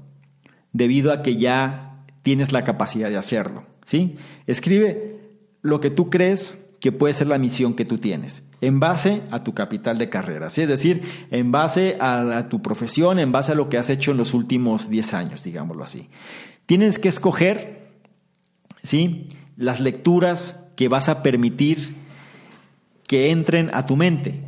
[0.72, 4.16] debido a que ya tienes la capacidad de hacerlo, ¿sí?
[4.46, 5.20] Escribe
[5.62, 9.42] lo que tú crees que puede ser la misión que tú tienes, en base a
[9.44, 10.62] tu capital de carrera, ¿sí?
[10.62, 14.12] es decir, en base a, a, tu profesión, en base a lo que has hecho
[14.12, 16.08] en los últimos 10 años, digámoslo así.
[16.68, 17.94] Tienes que escoger,
[18.82, 19.30] ¿sí?
[19.56, 21.94] Las lecturas que vas a permitir
[23.06, 24.40] que entren a tu mente.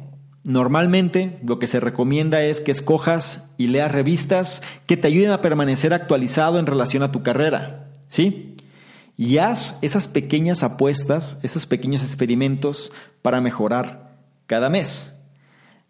[0.45, 5.41] Normalmente lo que se recomienda es que escojas y leas revistas que te ayuden a
[5.41, 8.55] permanecer actualizado en relación a tu carrera, ¿sí?
[9.17, 12.93] Y haz esas pequeñas apuestas, esos pequeños experimentos
[13.23, 15.17] para mejorar cada mes.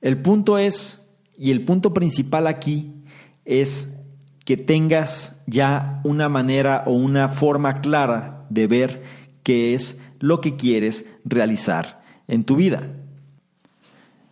[0.00, 3.02] El punto es, y el punto principal aquí
[3.44, 3.99] es
[4.44, 9.02] que tengas ya una manera o una forma clara de ver
[9.42, 12.82] qué es lo que quieres realizar en tu vida.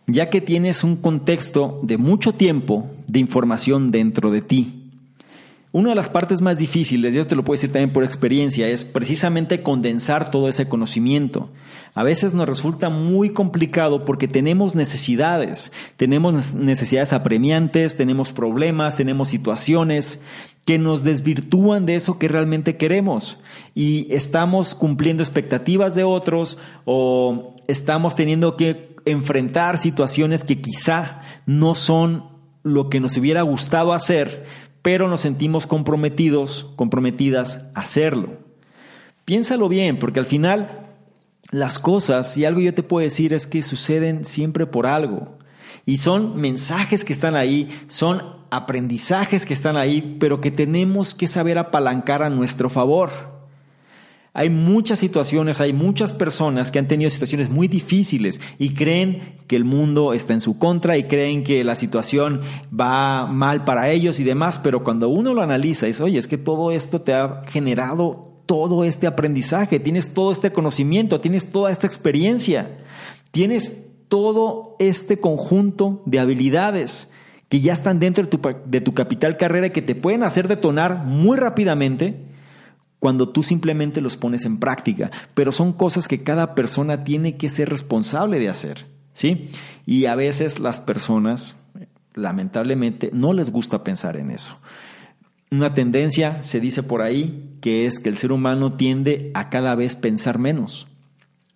[0.07, 4.78] Ya que tienes un contexto de mucho tiempo de información dentro de ti
[5.71, 8.67] una de las partes más difíciles, y esto te lo puedo decir también por experiencia,
[8.67, 11.51] es precisamente condensar todo ese conocimiento.
[11.93, 19.29] A veces nos resulta muy complicado porque tenemos necesidades, tenemos necesidades apremiantes, tenemos problemas, tenemos
[19.29, 20.21] situaciones
[20.65, 23.39] que nos desvirtúan de eso que realmente queremos
[23.73, 31.73] y estamos cumpliendo expectativas de otros o estamos teniendo que enfrentar situaciones que quizá no
[31.75, 32.25] son
[32.63, 34.45] lo que nos hubiera gustado hacer,
[34.81, 38.37] pero nos sentimos comprometidos, comprometidas a hacerlo.
[39.25, 40.87] Piénsalo bien, porque al final
[41.51, 45.37] las cosas, y algo yo te puedo decir, es que suceden siempre por algo.
[45.85, 48.21] Y son mensajes que están ahí, son
[48.51, 53.38] aprendizajes que están ahí, pero que tenemos que saber apalancar a nuestro favor.
[54.33, 59.55] Hay muchas situaciones, hay muchas personas que han tenido situaciones muy difíciles y creen que
[59.55, 62.41] el mundo está en su contra y creen que la situación
[62.77, 66.37] va mal para ellos y demás, pero cuando uno lo analiza dice, oye, es que
[66.37, 71.87] todo esto te ha generado todo este aprendizaje, tienes todo este conocimiento, tienes toda esta
[71.87, 72.77] experiencia,
[73.31, 77.11] tienes todo este conjunto de habilidades
[77.47, 80.47] que ya están dentro de tu, de tu capital carrera y que te pueden hacer
[80.47, 82.28] detonar muy rápidamente
[82.99, 87.49] cuando tú simplemente los pones en práctica, pero son cosas que cada persona tiene que
[87.49, 89.49] ser responsable de hacer, ¿sí?
[89.85, 91.55] Y a veces las personas,
[92.13, 94.59] lamentablemente, no les gusta pensar en eso.
[95.51, 99.73] Una tendencia, se dice por ahí, que es que el ser humano tiende a cada
[99.75, 100.87] vez pensar menos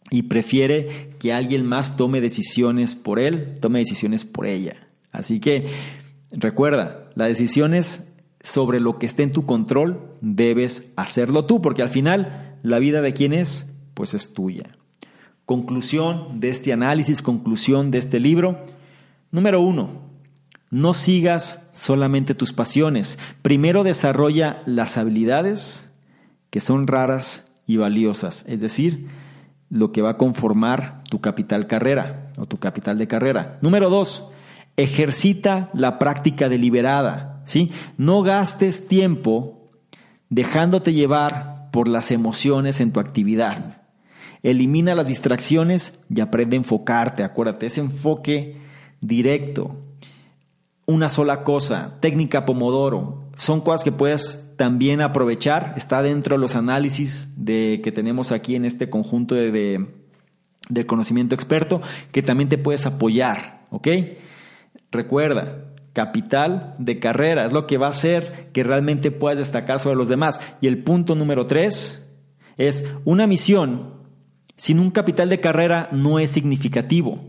[0.09, 4.87] y prefiere que alguien más tome decisiones por él, tome decisiones por ella.
[5.11, 5.67] Así que
[6.31, 8.12] recuerda, las decisiones
[8.43, 13.01] sobre lo que esté en tu control, debes hacerlo tú, porque al final la vida
[13.01, 14.77] de quién es, pues es tuya.
[15.45, 18.65] Conclusión de este análisis, conclusión de este libro.
[19.31, 20.01] Número uno,
[20.69, 23.17] no sigas solamente tus pasiones.
[23.41, 25.89] Primero desarrolla las habilidades
[26.49, 29.07] que son raras y valiosas, es decir,
[29.69, 33.57] lo que va a conformar tu capital carrera o tu capital de carrera.
[33.61, 34.29] Número dos,
[34.78, 37.71] ejercita la práctica deliberada, ¿sí?
[37.97, 39.69] No gastes tiempo
[40.30, 43.78] dejándote llevar por las emociones en tu actividad.
[44.41, 48.57] Elimina las distracciones y aprende a enfocarte, acuérdate, ese enfoque
[48.99, 49.78] directo,
[50.86, 56.55] una sola cosa, técnica Pomodoro, son cosas que puedes también aprovechar, está dentro de los
[56.55, 59.88] análisis de, que tenemos aquí en este conjunto de,
[60.69, 63.88] de conocimiento experto, que también te puedes apoyar, ¿ok?
[64.93, 69.97] Recuerda, capital de carrera es lo que va a hacer que realmente puedas destacar sobre
[69.97, 70.39] los demás.
[70.61, 72.09] Y el punto número tres
[72.57, 73.93] es una misión
[74.55, 77.19] sin un capital de carrera no es significativo.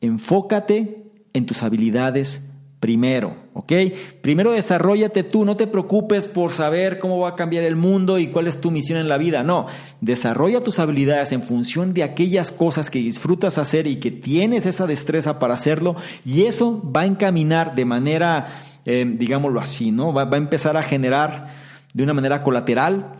[0.00, 2.47] Enfócate en tus habilidades
[2.80, 3.72] primero, ¿ok?
[4.20, 8.28] Primero desarrollate tú, no te preocupes por saber cómo va a cambiar el mundo y
[8.28, 9.66] cuál es tu misión en la vida, no,
[10.00, 14.86] desarrolla tus habilidades en función de aquellas cosas que disfrutas hacer y que tienes esa
[14.86, 20.12] destreza para hacerlo y eso va a encaminar de manera, eh, digámoslo así, ¿no?
[20.12, 21.48] Va, va a empezar a generar
[21.94, 23.16] de una manera colateral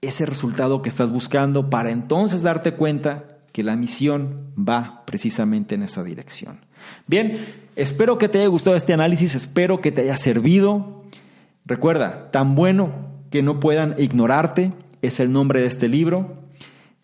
[0.00, 5.82] ese resultado que estás buscando para entonces darte cuenta que la misión va precisamente en
[5.82, 6.60] esa dirección.
[7.06, 11.04] Bien, espero que te haya gustado este análisis, espero que te haya servido.
[11.64, 12.90] Recuerda, tan bueno
[13.30, 16.34] que no puedan ignorarte es el nombre de este libro.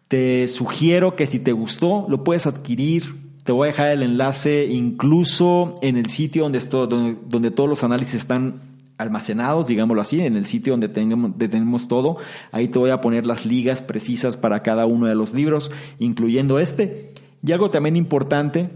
[0.08, 3.04] Te sugiero que si te gustó, lo puedes adquirir.
[3.44, 8.62] Te voy a dejar el enlace incluso en el sitio donde, todos los análisis están
[8.98, 12.16] almacenados, digámoslo así, en el sitio donde tenemos, todo.
[12.50, 15.70] Ahí te voy a poner las ligas precisas para cada uno de los libros,
[16.00, 17.12] incluyendo este.
[17.44, 18.70] Y algo también importante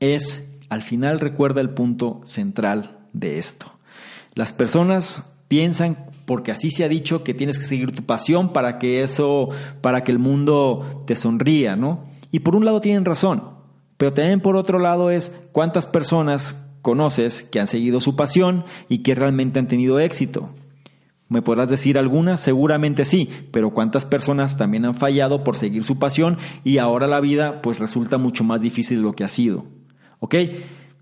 [0.00, 3.66] es, al final recuerda el punto central de esto.
[4.32, 8.78] Las personas piensan, porque así se ha dicho, que tienes que seguir tu pasión para
[8.78, 9.50] que eso,
[9.82, 12.06] para que el mundo te sonría, ¿no?
[12.30, 13.50] Y por un lado tienen razón,
[13.98, 19.02] pero también por otro lado es cuántas personas conoces que han seguido su pasión y
[19.02, 20.54] que realmente han tenido éxito.
[21.28, 22.40] ¿Me podrás decir algunas?
[22.40, 27.20] Seguramente sí, pero ¿cuántas personas también han fallado por seguir su pasión y ahora la
[27.20, 29.66] vida pues resulta mucho más difícil de lo que ha sido?
[30.22, 30.36] ¿Ok?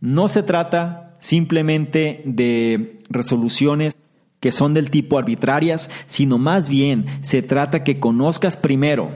[0.00, 3.94] No se trata simplemente de resoluciones
[4.40, 9.10] que son del tipo arbitrarias, sino más bien se trata que conozcas primero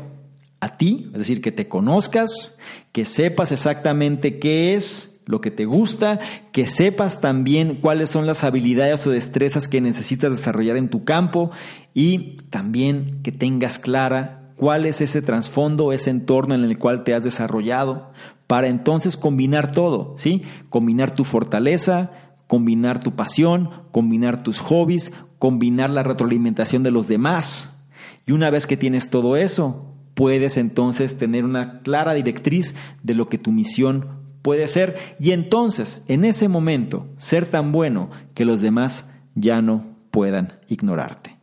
[0.61, 2.59] a ti, es decir, que te conozcas,
[2.93, 6.21] que sepas exactamente qué es lo que te gusta,
[6.53, 11.51] que sepas también cuáles son las habilidades o destrezas que necesitas desarrollar en tu campo
[11.95, 17.15] y también que tengas clara cuál es ese trasfondo, ese entorno en el cual te
[17.15, 18.13] has desarrollado,
[18.47, 20.43] para entonces combinar todo, ¿sí?
[20.69, 22.11] Combinar tu fortaleza,
[22.47, 27.85] combinar tu pasión, combinar tus hobbies, combinar la retroalimentación de los demás.
[28.27, 33.29] Y una vez que tienes todo eso, puedes entonces tener una clara directriz de lo
[33.29, 38.61] que tu misión puede ser y entonces en ese momento ser tan bueno que los
[38.61, 41.37] demás ya no puedan ignorarte.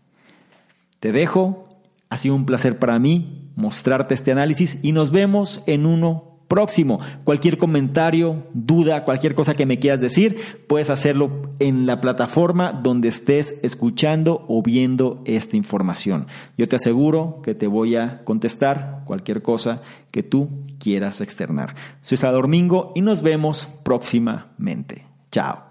[0.99, 1.67] Te dejo,
[2.09, 6.99] ha sido un placer para mí mostrarte este análisis y nos vemos en uno próximo.
[7.23, 13.07] Cualquier comentario, duda, cualquier cosa que me quieras decir, puedes hacerlo en la plataforma donde
[13.07, 16.27] estés escuchando o viendo esta información.
[16.57, 19.81] Yo te aseguro que te voy a contestar cualquier cosa
[20.11, 21.73] que tú quieras externar.
[22.01, 25.05] Soy Salvador Mingo y nos vemos próximamente.
[25.31, 25.70] Chao.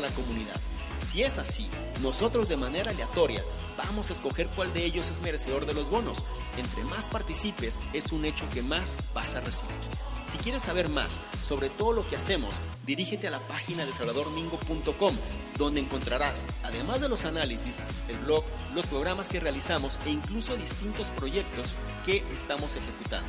[0.00, 0.60] la comunidad.
[1.10, 1.68] Si es así,
[2.02, 3.42] nosotros de manera aleatoria
[3.76, 6.24] vamos a escoger cuál de ellos es merecedor de los bonos.
[6.56, 9.74] Entre más participes, es un hecho que más vas a recibir.
[10.24, 12.54] Si quieres saber más sobre todo lo que hacemos,
[12.86, 15.16] dirígete a la página de salvadormingo.com,
[15.58, 17.78] donde encontrarás, además de los análisis,
[18.08, 21.74] el blog, los programas que realizamos e incluso distintos proyectos
[22.06, 23.28] que estamos ejecutando.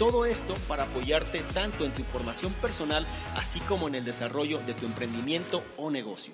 [0.00, 4.72] Todo esto para apoyarte tanto en tu información personal, así como en el desarrollo de
[4.72, 6.32] tu emprendimiento o negocio.